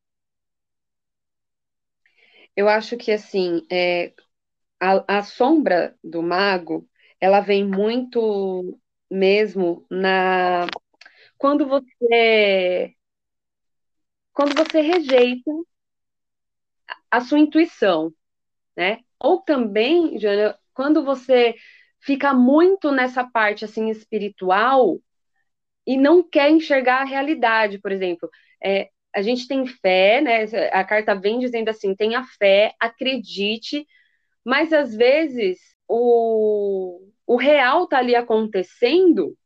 Eu 2.56 2.68
acho 2.68 2.98
que, 2.98 3.12
assim, 3.12 3.66
é, 3.72 4.14
a, 4.80 5.20
a 5.20 5.24
sombra 5.24 5.98
do 6.04 6.22
mago, 6.22 6.88
ela 7.22 7.42
vem 7.42 7.66
muito 7.68 8.80
mesmo 9.12 9.86
na 9.92 10.68
quando 11.38 11.68
você 11.68 12.96
quando 14.34 14.56
você 14.56 14.82
rejeita 14.82 15.52
a 17.10 17.22
sua 17.22 17.40
intuição, 17.40 18.14
né? 18.78 19.00
Ou 19.20 19.42
também, 19.42 20.18
Jana, 20.20 20.58
quando 20.74 21.04
você 21.04 21.56
fica 22.02 22.34
muito 22.34 22.92
nessa 22.92 23.24
parte 23.24 23.66
assim 23.66 23.90
espiritual 23.90 25.00
e 25.88 25.98
não 25.98 26.24
quer 26.28 26.50
enxergar 26.52 27.02
a 27.02 27.06
realidade, 27.06 27.80
por 27.80 27.92
exemplo, 27.92 28.30
é, 28.64 28.90
a 29.16 29.22
gente 29.22 29.48
tem 29.48 29.66
fé, 29.68 30.22
né? 30.22 30.44
A 30.72 30.84
carta 30.84 31.16
vem 31.16 31.40
dizendo 31.40 31.70
assim: 31.70 31.96
tenha 31.96 32.24
fé, 32.40 32.74
acredite, 32.80 33.86
mas 34.46 34.74
às 34.74 34.96
vezes 34.96 35.60
o, 35.88 37.11
o 37.32 37.38
real 37.38 37.88
tá 37.88 38.00
ali 38.00 38.14
acontecendo 38.14 39.38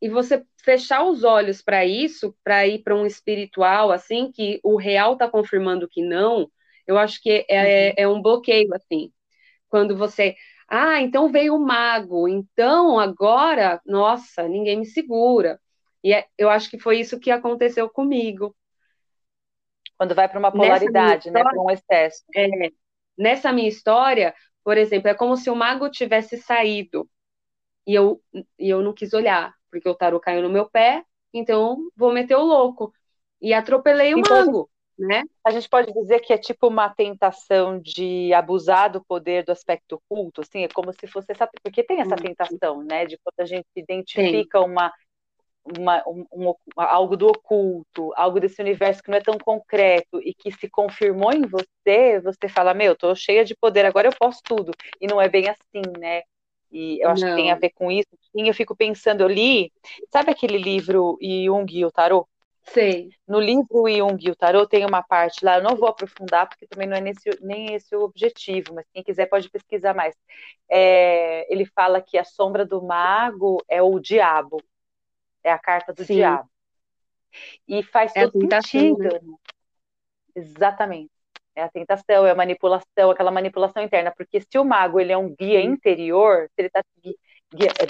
e 0.00 0.08
você 0.08 0.42
fechar 0.56 1.04
os 1.04 1.22
olhos 1.22 1.60
para 1.60 1.84
isso, 1.84 2.34
para 2.42 2.66
ir 2.66 2.82
para 2.82 2.96
um 2.96 3.04
espiritual 3.04 3.92
assim, 3.92 4.32
que 4.32 4.58
o 4.64 4.78
real 4.78 5.18
tá 5.18 5.28
confirmando 5.28 5.86
que 5.86 6.02
não, 6.02 6.50
eu 6.86 6.96
acho 6.96 7.20
que 7.20 7.44
é, 7.46 7.88
uhum. 7.88 7.94
é 7.98 8.08
um 8.08 8.22
bloqueio 8.22 8.72
assim. 8.72 9.12
Quando 9.68 9.94
você, 9.98 10.34
ah, 10.66 10.98
então 10.98 11.30
veio 11.30 11.56
o 11.56 11.62
mago, 11.62 12.26
então 12.26 12.98
agora, 12.98 13.78
nossa, 13.84 14.48
ninguém 14.48 14.78
me 14.78 14.86
segura. 14.86 15.60
E 16.02 16.14
é, 16.14 16.26
eu 16.38 16.48
acho 16.48 16.70
que 16.70 16.78
foi 16.78 17.00
isso 17.00 17.20
que 17.20 17.30
aconteceu 17.30 17.86
comigo. 17.86 18.56
Quando 19.98 20.14
vai 20.14 20.26
para 20.26 20.38
uma 20.38 20.50
polaridade, 20.50 21.30
né, 21.30 21.42
para 21.42 21.60
um 21.60 21.70
excesso. 21.70 22.24
É, 22.34 22.48
nessa 23.18 23.52
minha 23.52 23.68
história, 23.68 24.34
por 24.64 24.78
exemplo, 24.78 25.08
é 25.08 25.14
como 25.14 25.36
se 25.36 25.50
o 25.50 25.54
mago 25.54 25.90
tivesse 25.90 26.38
saído 26.38 27.08
e 27.86 27.94
eu, 27.94 28.20
e 28.58 28.68
eu 28.68 28.82
não 28.82 28.94
quis 28.94 29.12
olhar, 29.12 29.54
porque 29.70 29.88
o 29.88 29.94
tarô 29.94 30.18
caiu 30.18 30.42
no 30.42 30.48
meu 30.50 30.68
pé, 30.68 31.04
então 31.32 31.76
vou 31.96 32.12
meter 32.12 32.36
o 32.36 32.42
louco. 32.42 32.92
E 33.40 33.52
atropelei 33.52 34.14
o 34.14 34.18
então, 34.18 34.46
mago, 34.46 34.70
né? 34.98 35.22
A 35.44 35.50
gente 35.50 35.68
pode 35.68 35.92
dizer 35.92 36.20
que 36.20 36.32
é 36.32 36.38
tipo 36.38 36.68
uma 36.68 36.88
tentação 36.88 37.78
de 37.78 38.32
abusar 38.32 38.90
do 38.90 39.04
poder 39.04 39.44
do 39.44 39.52
aspecto 39.52 39.96
oculto, 39.96 40.40
assim, 40.40 40.64
é 40.64 40.68
como 40.68 40.92
se 40.92 41.06
fosse 41.06 41.32
essa, 41.32 41.46
porque 41.62 41.84
tem 41.84 42.00
essa 42.00 42.16
tentação, 42.16 42.82
né, 42.82 43.04
de 43.04 43.18
quando 43.18 43.40
a 43.40 43.44
gente 43.44 43.66
identifica 43.76 44.60
tem. 44.60 44.70
uma 44.70 44.90
uma, 45.64 46.02
um, 46.06 46.26
um, 46.32 46.54
algo 46.76 47.16
do 47.16 47.28
oculto, 47.28 48.12
algo 48.16 48.38
desse 48.38 48.60
universo 48.60 49.02
que 49.02 49.10
não 49.10 49.18
é 49.18 49.22
tão 49.22 49.38
concreto 49.38 50.20
e 50.20 50.34
que 50.34 50.52
se 50.52 50.68
confirmou 50.68 51.32
em 51.32 51.42
você, 51.42 52.20
você 52.20 52.48
fala, 52.48 52.74
meu, 52.74 52.94
tô 52.94 53.14
cheia 53.14 53.44
de 53.44 53.56
poder, 53.56 53.86
agora 53.86 54.08
eu 54.08 54.12
posso 54.18 54.40
tudo. 54.44 54.72
E 55.00 55.06
não 55.06 55.20
é 55.20 55.28
bem 55.28 55.48
assim, 55.48 55.82
né? 55.98 56.22
E 56.70 57.00
eu 57.02 57.08
acho 57.10 57.22
não. 57.22 57.30
que 57.30 57.36
tem 57.36 57.52
a 57.52 57.54
ver 57.54 57.70
com 57.70 57.90
isso. 57.90 58.08
Sim, 58.32 58.48
eu 58.48 58.54
fico 58.54 58.76
pensando, 58.76 59.22
eu 59.22 59.28
li, 59.28 59.72
sabe 60.12 60.32
aquele 60.32 60.58
livro 60.58 61.16
Jung 61.20 61.66
e 61.72 61.84
o 61.84 61.90
Tarot? 61.90 62.28
Sei. 62.64 63.10
No 63.28 63.38
livro 63.38 63.88
Jung 63.88 64.18
e 64.20 64.30
o 64.30 64.36
Tarot 64.36 64.68
tem 64.68 64.84
uma 64.84 65.02
parte 65.02 65.44
lá, 65.44 65.58
eu 65.58 65.62
não 65.62 65.76
vou 65.76 65.88
aprofundar, 65.88 66.48
porque 66.48 66.66
também 66.66 66.88
não 66.88 66.96
é 66.96 67.00
nesse, 67.00 67.30
nem 67.40 67.74
esse 67.74 67.94
o 67.94 68.02
objetivo, 68.02 68.74
mas 68.74 68.86
quem 68.92 69.02
quiser 69.02 69.26
pode 69.26 69.48
pesquisar 69.50 69.94
mais. 69.94 70.14
É, 70.68 71.50
ele 71.52 71.64
fala 71.66 72.00
que 72.00 72.18
a 72.18 72.24
sombra 72.24 72.66
do 72.66 72.82
mago 72.82 73.62
é 73.68 73.80
o 73.82 74.00
diabo, 74.00 74.60
é 75.44 75.52
a 75.52 75.58
carta 75.58 75.92
do 75.92 76.04
Sim. 76.04 76.14
diabo. 76.14 76.48
E 77.68 77.82
faz 77.82 78.12
é 78.16 78.22
todo 78.22 78.40
sentido. 78.40 78.98
Né? 78.98 79.20
Exatamente. 80.34 81.10
É 81.54 81.62
a 81.62 81.68
tentação, 81.68 82.26
é 82.26 82.30
a 82.30 82.34
manipulação, 82.34 83.10
aquela 83.10 83.30
manipulação 83.30 83.82
interna. 83.82 84.12
Porque 84.16 84.40
se 84.40 84.58
o 84.58 84.64
mago 84.64 84.98
ele 84.98 85.12
é 85.12 85.18
um 85.18 85.32
guia 85.34 85.60
interior, 85.60 86.48
se 86.48 86.54
ele 86.58 86.68
está 86.68 86.82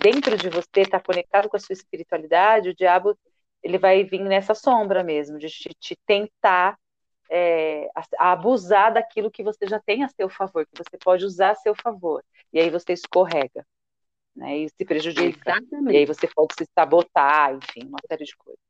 dentro 0.02 0.36
de 0.36 0.50
você, 0.50 0.80
está 0.80 1.00
conectado 1.00 1.48
com 1.48 1.56
a 1.56 1.60
sua 1.60 1.72
espiritualidade, 1.72 2.70
o 2.70 2.74
diabo 2.74 3.16
ele 3.62 3.78
vai 3.78 4.04
vir 4.04 4.20
nessa 4.20 4.54
sombra 4.54 5.02
mesmo, 5.02 5.38
de 5.38 5.48
te, 5.48 5.70
te 5.80 5.96
tentar 6.04 6.78
é, 7.30 7.88
a, 7.94 8.02
a 8.18 8.32
abusar 8.32 8.92
daquilo 8.92 9.30
que 9.30 9.42
você 9.42 9.66
já 9.66 9.80
tem 9.80 10.04
a 10.04 10.08
seu 10.08 10.28
favor, 10.28 10.66
que 10.66 10.76
você 10.76 10.98
pode 11.02 11.24
usar 11.24 11.52
a 11.52 11.54
seu 11.54 11.74
favor. 11.74 12.22
E 12.52 12.60
aí 12.60 12.68
você 12.68 12.92
escorrega 12.92 13.64
né? 14.34 14.58
E 14.58 14.68
se 14.68 14.84
prejudica. 14.84 15.50
Exatamente. 15.50 15.94
E 15.94 15.96
aí 15.98 16.06
você 16.06 16.26
pode 16.26 16.54
se 16.58 16.66
sabotar, 16.74 17.54
enfim, 17.54 17.86
uma 17.88 17.98
série 18.08 18.24
de 18.24 18.36
coisas. 18.36 18.60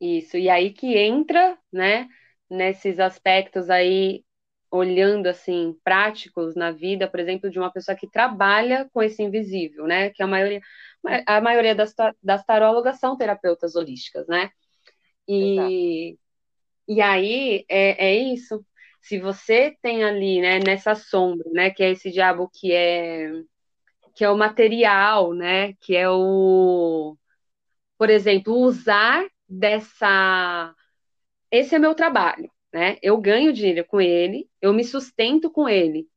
Isso, 0.00 0.38
e 0.38 0.48
aí 0.48 0.72
que 0.72 0.96
entra, 0.96 1.58
né, 1.70 2.08
nesses 2.48 2.98
aspectos 2.98 3.68
aí, 3.68 4.24
olhando 4.70 5.26
assim, 5.26 5.76
práticos 5.84 6.54
na 6.54 6.70
vida, 6.70 7.06
por 7.06 7.20
exemplo, 7.20 7.50
de 7.50 7.58
uma 7.58 7.70
pessoa 7.70 7.94
que 7.94 8.08
trabalha 8.08 8.88
com 8.94 9.02
esse 9.02 9.22
invisível, 9.22 9.86
né, 9.86 10.08
que 10.10 10.22
a 10.22 10.26
maioria, 10.26 10.60
a 11.26 11.40
maioria 11.42 11.74
das, 11.74 11.94
das 12.22 12.42
tarólogas 12.46 12.98
são 12.98 13.16
terapeutas 13.16 13.76
holísticas, 13.76 14.26
né, 14.26 14.50
e, 15.28 16.16
e 16.88 17.02
aí 17.02 17.66
é, 17.68 18.06
é 18.08 18.14
isso, 18.16 18.64
se 19.02 19.18
você 19.18 19.76
tem 19.82 20.02
ali, 20.02 20.40
né, 20.40 20.60
nessa 20.60 20.94
sombra, 20.94 21.48
né, 21.52 21.70
que 21.70 21.82
é 21.82 21.90
esse 21.90 22.10
diabo 22.10 22.50
que 22.54 22.72
é 22.72 23.30
que 24.14 24.24
é 24.24 24.30
o 24.30 24.36
material, 24.36 25.34
né? 25.34 25.74
Que 25.74 25.96
é 25.96 26.08
o, 26.10 27.16
por 27.98 28.10
exemplo, 28.10 28.54
usar 28.54 29.26
dessa. 29.48 30.74
Esse 31.50 31.74
é 31.76 31.78
meu 31.78 31.94
trabalho, 31.94 32.50
né? 32.72 32.98
Eu 33.02 33.18
ganho 33.18 33.52
dinheiro 33.52 33.84
com 33.86 34.00
ele, 34.00 34.48
eu 34.60 34.72
me 34.72 34.84
sustento 34.84 35.50
com 35.50 35.68
ele. 35.68 36.08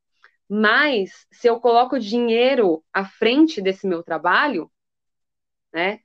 Mas 0.49 1.27
se 1.31 1.47
eu 1.47 1.59
coloco 1.59 1.99
dinheiro 1.99 2.83
à 2.93 3.05
frente 3.05 3.61
desse 3.61 3.87
meu 3.87 4.03
trabalho, 4.03 4.71
né? 5.73 5.99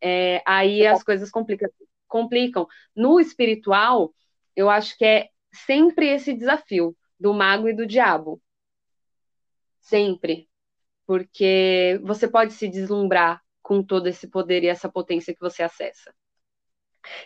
É, 0.00 0.42
aí 0.46 0.86
as 0.86 1.02
coisas 1.02 1.30
complicam, 1.30 1.70
complicam. 2.08 2.66
No 2.96 3.20
espiritual, 3.20 4.14
eu 4.56 4.70
acho 4.70 4.96
que 4.98 5.04
é 5.04 5.30
sempre 5.52 6.08
esse 6.08 6.34
desafio 6.34 6.96
do 7.18 7.34
mago 7.34 7.68
e 7.68 7.74
do 7.74 7.86
diabo. 7.86 8.42
Sempre 9.80 10.49
porque 11.10 11.98
você 12.04 12.28
pode 12.28 12.52
se 12.52 12.68
deslumbrar 12.68 13.42
com 13.60 13.82
todo 13.82 14.06
esse 14.06 14.28
poder 14.28 14.62
e 14.62 14.68
essa 14.68 14.88
potência 14.88 15.34
que 15.34 15.40
você 15.40 15.60
acessa. 15.60 16.14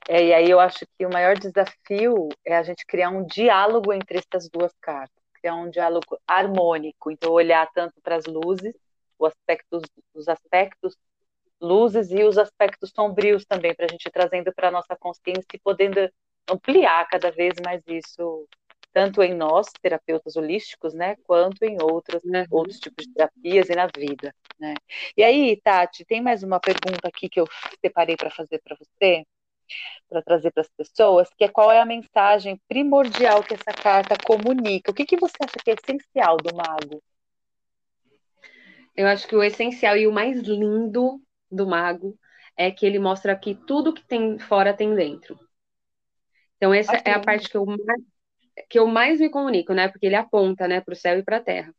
É, 0.08 0.24
e 0.24 0.32
aí 0.32 0.48
eu 0.48 0.58
acho 0.58 0.86
que 0.96 1.04
o 1.04 1.12
maior 1.12 1.36
desafio 1.36 2.30
é 2.46 2.56
a 2.56 2.62
gente 2.62 2.86
criar 2.86 3.10
um 3.10 3.26
diálogo 3.26 3.92
entre 3.92 4.20
essas 4.20 4.48
duas 4.48 4.72
cartas, 4.80 5.22
criar 5.34 5.56
um 5.56 5.68
diálogo 5.68 6.18
harmônico, 6.26 7.10
então 7.10 7.30
olhar 7.30 7.70
tanto 7.74 8.00
para 8.00 8.16
as 8.16 8.24
luzes, 8.24 8.74
os 9.18 9.28
aspectos, 9.28 9.82
os 10.14 10.28
aspectos 10.28 10.96
luzes 11.60 12.10
e 12.10 12.24
os 12.24 12.38
aspectos 12.38 12.90
sombrios 12.90 13.44
também, 13.44 13.74
para 13.74 13.84
a 13.84 13.88
gente 13.90 14.10
trazendo 14.10 14.50
para 14.54 14.68
a 14.68 14.70
nossa 14.70 14.96
consciência 14.96 15.44
e 15.52 15.58
podendo 15.58 16.10
ampliar 16.50 17.06
cada 17.06 17.30
vez 17.30 17.52
mais 17.62 17.82
isso 17.86 18.48
tanto 18.94 19.20
em 19.24 19.34
nós, 19.34 19.66
terapeutas 19.82 20.36
holísticos, 20.36 20.94
né, 20.94 21.16
quanto 21.24 21.64
em 21.64 21.82
outros, 21.82 22.22
uhum. 22.24 22.44
outros 22.48 22.78
tipos 22.78 23.04
de 23.04 23.12
terapias 23.12 23.68
e 23.68 23.74
na 23.74 23.88
vida, 23.88 24.32
né. 24.58 24.74
E 25.16 25.22
aí, 25.24 25.60
Tati, 25.60 26.04
tem 26.04 26.22
mais 26.22 26.44
uma 26.44 26.60
pergunta 26.60 27.08
aqui 27.08 27.28
que 27.28 27.40
eu 27.40 27.46
separei 27.84 28.16
para 28.16 28.30
fazer 28.30 28.60
para 28.62 28.76
você, 28.76 29.26
para 30.08 30.22
trazer 30.22 30.52
para 30.52 30.60
as 30.60 30.70
pessoas, 30.70 31.28
que 31.36 31.42
é 31.42 31.48
qual 31.48 31.72
é 31.72 31.80
a 31.80 31.84
mensagem 31.84 32.60
primordial 32.68 33.42
que 33.42 33.54
essa 33.54 33.72
carta 33.72 34.14
comunica? 34.24 34.92
O 34.92 34.94
que, 34.94 35.04
que 35.04 35.16
você 35.16 35.34
acha 35.42 35.56
que 35.62 35.72
é 35.72 35.74
essencial 35.74 36.36
do 36.36 36.54
mago? 36.54 37.02
Eu 38.94 39.08
acho 39.08 39.26
que 39.26 39.34
o 39.34 39.42
essencial 39.42 39.96
e 39.96 40.06
o 40.06 40.12
mais 40.12 40.38
lindo 40.40 41.20
do 41.50 41.66
mago 41.66 42.16
é 42.56 42.70
que 42.70 42.86
ele 42.86 43.00
mostra 43.00 43.34
que 43.34 43.56
tudo 43.56 43.92
que 43.92 44.06
tem 44.06 44.38
fora 44.38 44.72
tem 44.72 44.94
dentro. 44.94 45.36
Então, 46.56 46.72
essa 46.72 46.94
é 47.04 47.10
a 47.10 47.20
parte 47.20 47.48
que 47.48 47.56
eu 47.56 47.66
mais, 47.66 48.00
que 48.68 48.78
eu 48.78 48.86
mais 48.86 49.20
me 49.20 49.28
comunico, 49.30 49.72
né? 49.74 49.88
Porque 49.88 50.06
ele 50.06 50.14
aponta, 50.16 50.68
né, 50.68 50.80
para 50.80 50.92
o 50.92 50.96
céu 50.96 51.18
e 51.18 51.22
para 51.22 51.38
a 51.38 51.42
terra. 51.42 51.74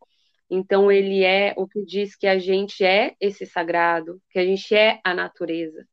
Então 0.49 0.91
ele 0.91 1.23
é 1.23 1.53
o 1.57 1.67
que 1.67 1.83
diz 1.83 2.15
que 2.15 2.27
a 2.27 2.37
gente 2.37 2.83
é 2.85 3.15
esse 3.19 3.45
sagrado, 3.45 4.21
que 4.29 4.39
a 4.39 4.45
gente 4.45 4.75
é 4.75 4.99
a 5.03 5.13
natureza. 5.13 5.85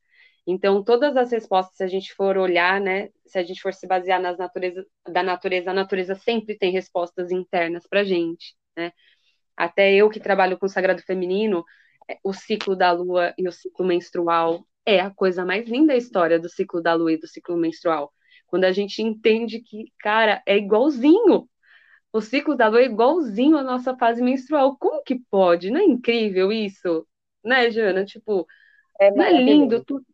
Então 0.46 0.82
todas 0.84 1.16
as 1.16 1.32
respostas, 1.32 1.76
se 1.76 1.84
a 1.84 1.86
gente 1.86 2.12
for 2.14 2.36
olhar, 2.36 2.80
né, 2.80 3.08
se 3.26 3.38
a 3.38 3.42
gente 3.42 3.62
for 3.62 3.72
se 3.72 3.86
basear 3.86 4.20
nas 4.20 4.38
naturezas 4.38 4.84
da 5.08 5.22
natureza, 5.22 5.70
a 5.70 5.74
natureza 5.74 6.14
sempre 6.16 6.56
tem 6.58 6.72
respostas 6.72 7.30
internas 7.30 7.86
para 7.88 8.04
gente, 8.04 8.54
né? 8.76 8.92
Até 9.56 9.94
eu 9.94 10.10
que 10.10 10.20
trabalho 10.20 10.58
com 10.58 10.66
o 10.66 10.68
sagrado 10.68 11.02
feminino, 11.02 11.64
é, 12.10 12.18
o 12.24 12.32
ciclo 12.32 12.76
da 12.76 12.92
lua 12.92 13.34
e 13.38 13.48
o 13.48 13.52
ciclo 13.52 13.86
menstrual 13.86 14.66
é 14.86 15.00
a 15.00 15.10
coisa 15.10 15.44
mais 15.44 15.68
linda 15.68 15.92
da 15.92 15.96
história 15.96 16.38
do 16.38 16.48
ciclo 16.48 16.82
da 16.82 16.94
lua 16.94 17.12
e 17.12 17.18
do 17.18 17.28
ciclo 17.28 17.56
menstrual 17.56 18.12
quando 18.52 18.64
a 18.64 18.72
gente 18.72 19.00
entende 19.00 19.60
que, 19.60 19.90
cara, 19.98 20.42
é 20.44 20.58
igualzinho. 20.58 21.48
O 22.12 22.20
ciclo 22.20 22.54
da 22.54 22.68
lua 22.68 22.82
é 22.82 22.84
igualzinho 22.84 23.56
à 23.56 23.62
nossa 23.62 23.96
fase 23.96 24.20
menstrual. 24.20 24.76
Como 24.76 25.02
que 25.02 25.18
pode? 25.30 25.70
Não 25.70 25.80
é 25.80 25.84
incrível 25.84 26.52
isso? 26.52 27.08
Né, 27.42 27.70
Jana? 27.70 28.04
Tipo, 28.04 28.46
é 29.00 29.10
não 29.10 29.24
é 29.24 29.32
lindo? 29.32 29.82
Tu... 29.82 30.04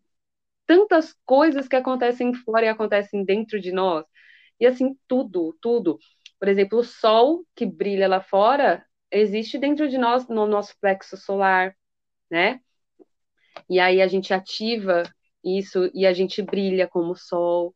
Tantas 0.66 1.16
coisas 1.26 1.66
que 1.66 1.74
acontecem 1.74 2.32
fora 2.32 2.66
e 2.66 2.68
acontecem 2.68 3.24
dentro 3.24 3.60
de 3.60 3.72
nós. 3.72 4.06
E 4.60 4.66
assim, 4.68 4.96
tudo, 5.08 5.58
tudo. 5.60 5.98
Por 6.38 6.46
exemplo, 6.46 6.78
o 6.78 6.84
sol 6.84 7.44
que 7.56 7.66
brilha 7.66 8.06
lá 8.06 8.20
fora 8.20 8.86
existe 9.10 9.58
dentro 9.58 9.88
de 9.88 9.98
nós, 9.98 10.28
no 10.28 10.46
nosso 10.46 10.78
plexo 10.80 11.16
solar, 11.16 11.74
né? 12.30 12.60
E 13.68 13.80
aí 13.80 14.00
a 14.00 14.06
gente 14.06 14.32
ativa 14.32 15.02
isso 15.42 15.90
e 15.92 16.06
a 16.06 16.12
gente 16.12 16.40
brilha 16.40 16.86
como 16.86 17.14
o 17.14 17.16
sol. 17.16 17.74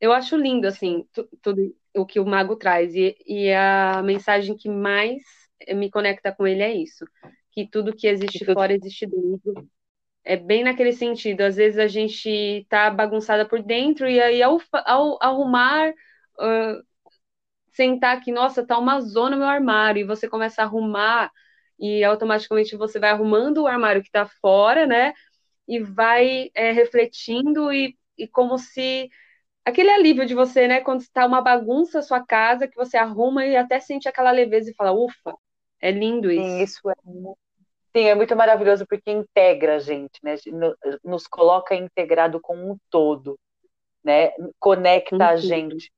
Eu 0.00 0.12
acho 0.12 0.36
lindo, 0.36 0.66
assim, 0.66 1.06
tudo 1.42 1.74
o 1.94 2.04
que 2.04 2.20
o 2.20 2.26
mago 2.26 2.56
traz. 2.56 2.94
E, 2.94 3.16
e 3.26 3.52
a 3.52 4.02
mensagem 4.02 4.56
que 4.56 4.68
mais 4.68 5.22
me 5.74 5.90
conecta 5.90 6.32
com 6.32 6.46
ele 6.46 6.62
é 6.62 6.74
isso: 6.74 7.04
que 7.50 7.66
tudo 7.66 7.94
que 7.94 8.06
existe 8.06 8.44
fora 8.44 8.74
existe 8.74 9.06
dentro. 9.06 9.68
É 10.24 10.36
bem 10.36 10.64
naquele 10.64 10.92
sentido. 10.92 11.42
Às 11.42 11.56
vezes 11.56 11.78
a 11.78 11.86
gente 11.86 12.66
tá 12.68 12.90
bagunçada 12.90 13.46
por 13.48 13.62
dentro, 13.62 14.08
e 14.08 14.20
aí 14.20 14.42
ao, 14.42 14.60
ao 14.72 15.18
arrumar, 15.22 15.90
uh, 15.90 16.82
sentar 17.72 18.16
aqui, 18.16 18.32
nossa, 18.32 18.66
tá 18.66 18.78
uma 18.78 19.00
zona 19.00 19.30
no 19.30 19.38
meu 19.38 19.48
armário, 19.48 20.00
e 20.00 20.04
você 20.04 20.28
começa 20.28 20.62
a 20.62 20.64
arrumar, 20.64 21.30
e 21.78 22.02
automaticamente 22.02 22.76
você 22.76 22.98
vai 22.98 23.10
arrumando 23.10 23.62
o 23.62 23.66
armário 23.66 24.02
que 24.02 24.10
tá 24.10 24.26
fora, 24.26 24.86
né? 24.86 25.12
E 25.68 25.80
vai 25.80 26.50
é, 26.54 26.72
refletindo, 26.72 27.72
e, 27.72 27.96
e 28.18 28.26
como 28.26 28.58
se 28.58 29.08
aquele 29.66 29.90
alívio 29.90 30.24
de 30.24 30.34
você, 30.34 30.68
né, 30.68 30.80
quando 30.80 31.00
está 31.00 31.26
uma 31.26 31.42
bagunça 31.42 31.98
a 31.98 32.02
sua 32.02 32.24
casa, 32.24 32.68
que 32.68 32.76
você 32.76 32.96
arruma 32.96 33.44
e 33.44 33.56
até 33.56 33.80
sente 33.80 34.08
aquela 34.08 34.30
leveza 34.30 34.70
e 34.70 34.74
fala, 34.74 34.92
ufa, 34.92 35.36
é 35.82 35.90
lindo 35.90 36.30
isso. 36.30 36.42
Sim, 36.42 36.62
isso 36.62 36.90
é 36.90 36.94
Sim, 37.96 38.04
é 38.04 38.14
muito 38.14 38.36
maravilhoso 38.36 38.86
porque 38.86 39.10
integra 39.10 39.76
a 39.76 39.78
gente, 39.78 40.20
né? 40.22 40.34
Nos 41.02 41.26
coloca 41.26 41.74
integrado 41.74 42.38
com 42.40 42.54
um 42.54 42.76
todo, 42.90 43.38
né? 44.04 44.32
Conecta 44.58 45.16
uhum. 45.16 45.22
a 45.22 45.36
gente 45.36 45.90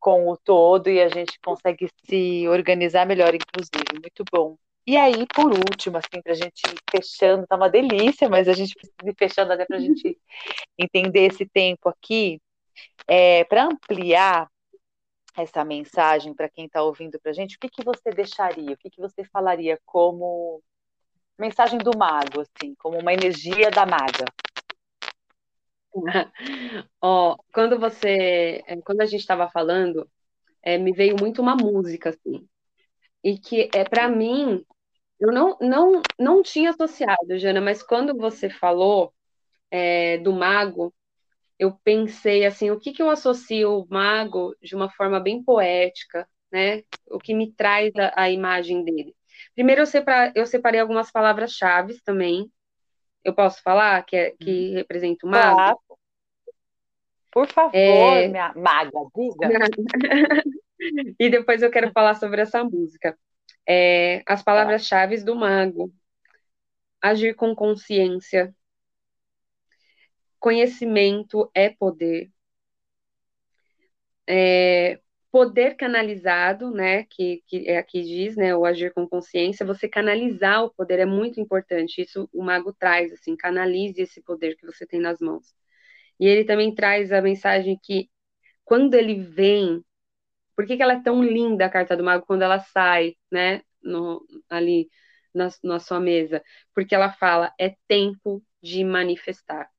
com 0.00 0.30
o 0.30 0.36
todo 0.36 0.88
e 0.88 1.00
a 1.00 1.08
gente 1.08 1.38
consegue 1.44 1.90
se 2.06 2.48
organizar 2.48 3.06
melhor, 3.06 3.34
inclusive. 3.34 4.00
Muito 4.00 4.24
bom. 4.32 4.56
E 4.86 4.96
aí, 4.96 5.26
por 5.34 5.52
último, 5.52 5.98
assim, 5.98 6.22
para 6.22 6.32
a 6.32 6.36
gente 6.36 6.62
ir 6.64 6.78
fechando, 6.90 7.46
tá 7.46 7.56
uma 7.56 7.68
delícia, 7.68 8.28
mas 8.30 8.48
a 8.48 8.54
gente 8.54 8.74
precisa 8.74 9.10
ir 9.10 9.14
fechando 9.18 9.52
até 9.52 9.66
para 9.66 9.76
a 9.76 9.80
gente 9.80 10.16
entender 10.78 11.26
esse 11.26 11.44
tempo 11.44 11.88
aqui. 11.88 12.40
É, 13.06 13.44
para 13.44 13.64
ampliar 13.64 14.50
essa 15.36 15.64
mensagem 15.64 16.34
para 16.34 16.48
quem 16.48 16.66
está 16.66 16.82
ouvindo 16.82 17.20
para 17.20 17.30
a 17.30 17.34
gente, 17.34 17.56
o 17.56 17.60
que, 17.60 17.68
que 17.68 17.84
você 17.84 18.10
deixaria? 18.10 18.72
O 18.72 18.76
que, 18.76 18.90
que 18.90 19.00
você 19.00 19.24
falaria 19.24 19.78
como 19.84 20.62
mensagem 21.38 21.78
do 21.78 21.96
mago, 21.96 22.40
assim, 22.40 22.74
como 22.76 22.98
uma 22.98 23.12
energia 23.12 23.70
da 23.70 23.84
maga? 23.84 24.24
Ó, 27.00 27.36
quando 27.52 27.78
você, 27.78 28.62
é, 28.66 28.80
quando 28.82 29.00
a 29.00 29.06
gente 29.06 29.20
estava 29.20 29.48
falando, 29.48 30.08
é, 30.62 30.78
me 30.78 30.92
veio 30.92 31.16
muito 31.18 31.40
uma 31.42 31.56
música 31.56 32.10
assim, 32.10 32.46
e 33.22 33.38
que 33.38 33.68
é 33.74 33.84
para 33.84 34.08
mim, 34.08 34.64
eu 35.20 35.32
não, 35.32 35.56
não, 35.60 36.02
não 36.18 36.42
tinha 36.42 36.70
associado, 36.70 37.38
Jana, 37.38 37.60
mas 37.60 37.82
quando 37.82 38.16
você 38.16 38.50
falou 38.50 39.14
é, 39.70 40.18
do 40.18 40.32
mago, 40.32 40.94
eu 41.58 41.72
pensei 41.82 42.44
assim, 42.44 42.70
o 42.70 42.78
que, 42.78 42.92
que 42.92 43.02
eu 43.02 43.10
associo 43.10 43.80
o 43.80 43.86
mago 43.88 44.54
de 44.62 44.74
uma 44.74 44.90
forma 44.90 45.18
bem 45.18 45.42
poética, 45.42 46.28
né? 46.52 46.82
O 47.06 47.18
que 47.18 47.34
me 47.34 47.52
traz 47.52 47.92
a, 47.96 48.12
a 48.22 48.30
imagem 48.30 48.84
dele. 48.84 49.14
Primeiro 49.54 49.82
eu, 49.82 49.86
separa, 49.86 50.32
eu 50.34 50.46
separei 50.46 50.80
algumas 50.80 51.10
palavras-chave 51.10 51.98
também. 52.04 52.50
Eu 53.24 53.34
posso 53.34 53.62
falar 53.62 54.04
que, 54.04 54.16
é, 54.16 54.30
que 54.32 54.68
uhum. 54.68 54.74
representa 54.74 55.26
o 55.26 55.30
mago? 55.30 55.56
Claro. 55.56 55.78
Por 57.32 57.48
favor, 57.48 57.74
é... 57.74 58.28
minha 58.28 58.52
maga, 58.54 58.90
diga. 59.14 59.48
e 61.18 61.28
depois 61.28 61.62
eu 61.62 61.70
quero 61.70 61.90
falar 61.92 62.14
sobre 62.14 62.40
essa 62.40 62.64
música. 62.64 63.18
É, 63.68 64.22
as 64.26 64.42
palavras-chave 64.42 65.22
do 65.22 65.34
mago. 65.34 65.92
Agir 67.02 67.34
com 67.34 67.54
consciência, 67.54 68.54
Conhecimento 70.40 71.50
é 71.54 71.68
poder. 71.70 72.30
É, 74.28 75.00
poder 75.30 75.76
canalizado, 75.76 76.70
né, 76.70 77.04
que, 77.04 77.42
que 77.46 77.68
é 77.68 77.78
aqui 77.78 78.02
diz, 78.02 78.36
né, 78.36 78.56
o 78.56 78.64
agir 78.64 78.92
com 78.94 79.06
consciência, 79.08 79.66
você 79.66 79.88
canalizar 79.88 80.64
o 80.64 80.70
poder 80.74 80.98
é 81.00 81.06
muito 81.06 81.40
importante. 81.40 82.02
Isso 82.02 82.28
o 82.32 82.42
mago 82.42 82.72
traz, 82.72 83.12
assim, 83.12 83.36
canalize 83.36 84.00
esse 84.00 84.22
poder 84.22 84.56
que 84.56 84.66
você 84.66 84.86
tem 84.86 85.00
nas 85.00 85.20
mãos. 85.20 85.54
E 86.20 86.26
ele 86.26 86.44
também 86.44 86.74
traz 86.74 87.12
a 87.12 87.22
mensagem 87.22 87.78
que 87.82 88.10
quando 88.64 88.94
ele 88.94 89.16
vem, 89.22 89.84
por 90.56 90.66
que, 90.66 90.76
que 90.76 90.82
ela 90.82 90.94
é 90.94 91.02
tão 91.02 91.22
linda 91.22 91.66
a 91.66 91.70
carta 91.70 91.96
do 91.96 92.04
mago 92.04 92.26
quando 92.26 92.42
ela 92.42 92.58
sai, 92.60 93.16
né, 93.30 93.62
no, 93.82 94.26
ali 94.50 94.88
na, 95.34 95.48
na 95.64 95.80
sua 95.80 96.00
mesa? 96.00 96.42
Porque 96.74 96.94
ela 96.94 97.12
fala 97.12 97.52
é 97.60 97.76
tempo 97.88 98.42
de 98.62 98.84
manifestar. 98.84 99.70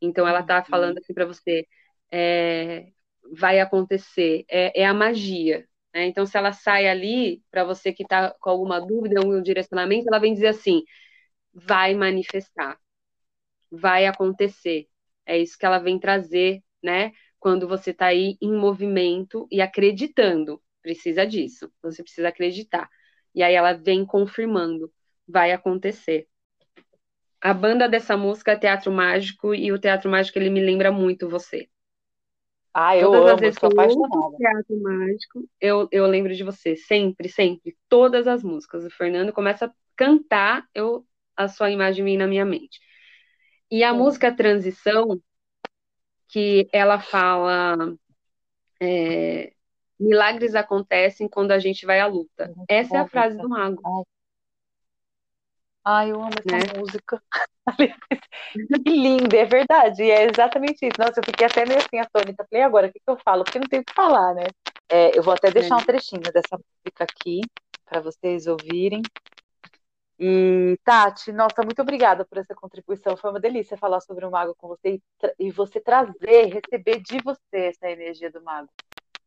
Então 0.00 0.26
ela 0.26 0.40
está 0.40 0.64
falando 0.64 0.98
assim 0.98 1.14
para 1.14 1.26
você, 1.26 1.66
é, 2.10 2.88
vai 3.32 3.60
acontecer, 3.60 4.44
é, 4.48 4.82
é 4.82 4.86
a 4.86 4.94
magia. 4.94 5.66
Né? 5.94 6.06
Então 6.06 6.26
se 6.26 6.36
ela 6.36 6.52
sai 6.52 6.88
ali 6.88 7.42
para 7.50 7.64
você 7.64 7.92
que 7.92 8.02
está 8.02 8.34
com 8.40 8.50
alguma 8.50 8.80
dúvida, 8.80 9.20
um 9.26 9.42
direcionamento, 9.42 10.08
ela 10.08 10.18
vem 10.20 10.34
dizer 10.34 10.48
assim, 10.48 10.82
vai 11.52 11.94
manifestar, 11.94 12.78
vai 13.70 14.06
acontecer. 14.06 14.88
É 15.26 15.38
isso 15.38 15.58
que 15.58 15.66
ela 15.66 15.78
vem 15.78 15.98
trazer, 15.98 16.62
né? 16.82 17.12
Quando 17.38 17.68
você 17.68 17.90
está 17.90 18.06
aí 18.06 18.36
em 18.40 18.52
movimento 18.52 19.46
e 19.50 19.60
acreditando, 19.60 20.62
precisa 20.82 21.26
disso. 21.26 21.72
Você 21.82 22.02
precisa 22.02 22.28
acreditar. 22.28 22.88
E 23.34 23.42
aí 23.42 23.54
ela 23.54 23.72
vem 23.74 24.04
confirmando, 24.06 24.92
vai 25.26 25.52
acontecer 25.52 26.28
a 27.44 27.52
banda 27.52 27.86
dessa 27.86 28.16
música 28.16 28.52
é 28.52 28.56
Teatro 28.56 28.90
Mágico 28.90 29.54
e 29.54 29.70
o 29.70 29.78
Teatro 29.78 30.10
Mágico 30.10 30.38
ele 30.38 30.48
me 30.48 30.64
lembra 30.64 30.90
muito 30.90 31.28
você. 31.28 31.68
Ah, 32.72 32.96
eu 32.96 33.10
todas 33.10 33.20
amo, 33.20 33.34
as 33.34 33.40
vezes 33.42 33.58
que 33.58 33.66
eu 33.66 33.70
ouço 33.76 34.36
Teatro 34.38 34.82
Mágico, 34.82 35.48
eu, 35.60 35.86
eu 35.92 36.06
lembro 36.06 36.34
de 36.34 36.42
você, 36.42 36.74
sempre, 36.74 37.28
sempre, 37.28 37.76
todas 37.86 38.26
as 38.26 38.42
músicas. 38.42 38.82
O 38.86 38.90
Fernando 38.90 39.30
começa 39.30 39.66
a 39.66 39.72
cantar, 39.94 40.66
eu 40.74 41.06
a 41.36 41.46
sua 41.46 41.70
imagem 41.70 42.02
vem 42.02 42.16
na 42.16 42.26
minha 42.26 42.46
mente. 42.46 42.80
E 43.70 43.84
a 43.84 43.92
música 43.92 44.34
Transição, 44.34 45.20
que 46.28 46.66
ela 46.72 46.98
fala 46.98 47.94
é, 48.80 49.52
milagres 50.00 50.54
acontecem 50.54 51.28
quando 51.28 51.52
a 51.52 51.58
gente 51.58 51.84
vai 51.84 52.00
à 52.00 52.06
luta. 52.06 52.50
Essa 52.66 52.96
é 52.96 53.00
a 53.00 53.06
frase 53.06 53.36
do 53.36 53.50
mago. 53.50 53.82
Ai, 55.84 56.12
eu 56.12 56.22
amo 56.22 56.30
essa 56.38 56.56
né? 56.56 56.80
música. 56.80 57.22
que 58.84 58.90
linda, 58.90 59.36
é 59.36 59.44
verdade. 59.44 60.02
E 60.02 60.10
é 60.10 60.24
exatamente 60.24 60.86
isso. 60.86 60.98
Nossa, 60.98 61.20
eu 61.20 61.24
fiquei 61.24 61.46
até 61.46 61.66
meio 61.66 61.78
assim 61.78 61.98
atônita. 61.98 62.46
Falei, 62.48 62.64
agora, 62.64 62.86
o 62.86 62.92
que, 62.92 62.98
que 62.98 63.10
eu 63.10 63.18
falo? 63.18 63.44
Porque 63.44 63.58
não 63.58 63.68
tem 63.68 63.80
o 63.80 63.84
que 63.84 63.92
falar, 63.92 64.34
né? 64.34 64.46
É, 64.88 65.16
eu 65.16 65.22
vou 65.22 65.34
até 65.34 65.50
deixar 65.50 65.74
é. 65.74 65.78
um 65.78 65.84
trechinho 65.84 66.22
dessa 66.22 66.56
música 66.56 67.04
aqui 67.04 67.42
para 67.84 68.00
vocês 68.00 68.46
ouvirem. 68.46 69.02
E, 70.18 70.78
Tati, 70.84 71.32
nossa, 71.32 71.62
muito 71.62 71.82
obrigada 71.82 72.24
por 72.24 72.38
essa 72.38 72.54
contribuição. 72.54 73.16
Foi 73.16 73.30
uma 73.30 73.40
delícia 73.40 73.76
falar 73.76 74.00
sobre 74.00 74.24
o 74.24 74.30
mago 74.30 74.54
com 74.56 74.68
você 74.68 74.94
e, 74.94 75.02
e 75.38 75.50
você 75.50 75.80
trazer, 75.80 76.46
receber 76.46 77.02
de 77.02 77.18
você 77.22 77.56
essa 77.56 77.90
energia 77.90 78.30
do 78.30 78.42
mago. 78.42 78.70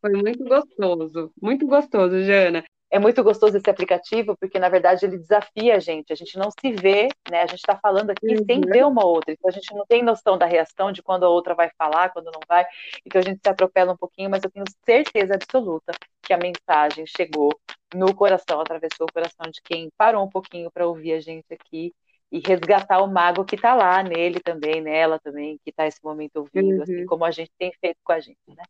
Foi 0.01 0.13
muito 0.13 0.43
gostoso, 0.43 1.31
muito 1.39 1.67
gostoso, 1.67 2.23
Jana 2.23 2.63
é 2.89 2.97
muito 2.99 3.23
gostoso 3.23 3.57
esse 3.57 3.69
aplicativo, 3.69 4.35
porque 4.37 4.57
na 4.57 4.69
verdade 4.69 5.05
ele 5.05 5.17
desafia 5.17 5.75
a 5.75 5.79
gente. 5.79 6.13
A 6.13 6.15
gente 6.15 6.37
não 6.37 6.49
se 6.49 6.71
vê, 6.71 7.09
né? 7.29 7.41
A 7.41 7.47
gente 7.47 7.59
está 7.59 7.77
falando 7.77 8.11
aqui 8.11 8.27
uhum. 8.27 8.45
sem 8.45 8.61
ver 8.61 8.85
uma 8.85 9.05
outra. 9.05 9.33
Então 9.33 9.49
a 9.49 9.51
gente 9.51 9.73
não 9.73 9.85
tem 9.85 10.01
noção 10.01 10.37
da 10.37 10.45
reação 10.45 10.91
de 10.91 11.03
quando 11.03 11.23
a 11.23 11.29
outra 11.29 11.53
vai 11.53 11.69
falar, 11.77 12.09
quando 12.09 12.31
não 12.31 12.39
vai. 12.47 12.65
Então 13.05 13.19
a 13.19 13.23
gente 13.23 13.39
se 13.43 13.49
atropela 13.49 13.93
um 13.93 13.97
pouquinho, 13.97 14.29
mas 14.29 14.43
eu 14.43 14.51
tenho 14.51 14.65
certeza 14.85 15.35
absoluta 15.35 15.91
que 16.21 16.33
a 16.33 16.37
mensagem 16.37 17.05
chegou 17.05 17.49
no 17.93 18.13
coração, 18.13 18.61
atravessou 18.61 19.07
o 19.07 19.13
coração 19.13 19.49
de 19.51 19.61
quem 19.61 19.89
parou 19.97 20.23
um 20.23 20.29
pouquinho 20.29 20.71
para 20.71 20.87
ouvir 20.87 21.13
a 21.13 21.19
gente 21.19 21.53
aqui 21.53 21.93
e 22.31 22.41
resgatar 22.45 23.01
o 23.01 23.07
mago 23.07 23.45
que 23.45 23.55
está 23.55 23.73
lá 23.73 24.03
nele 24.03 24.39
também, 24.39 24.81
nela 24.81 25.17
também, 25.19 25.57
que 25.63 25.69
está 25.69 25.87
esse 25.87 26.03
momento 26.03 26.37
ouvindo, 26.37 26.81
assim 26.83 26.93
uhum. 26.93 26.97
assim 26.99 27.05
como 27.05 27.25
a 27.25 27.31
gente 27.31 27.51
tem 27.57 27.71
feito 27.79 27.97
com 28.03 28.11
a 28.11 28.19
gente, 28.19 28.37
né? 28.49 28.63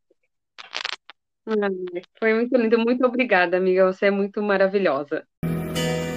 Foi 2.20 2.34
muito 2.34 2.58
lindo. 2.58 2.78
Muito 2.80 3.06
obrigada, 3.06 3.58
amiga. 3.58 3.86
Você 3.92 4.08
é 4.08 4.12
muito 4.12 4.42
maravilhosa. 4.42 5.24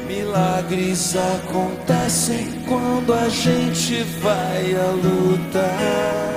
Milagres 0.06 1.14
acontecem 1.16 2.46
quando 2.68 3.14
a 3.14 3.28
gente 3.28 4.02
vai 4.20 4.74
à 4.74 4.90
luta. 4.90 6.29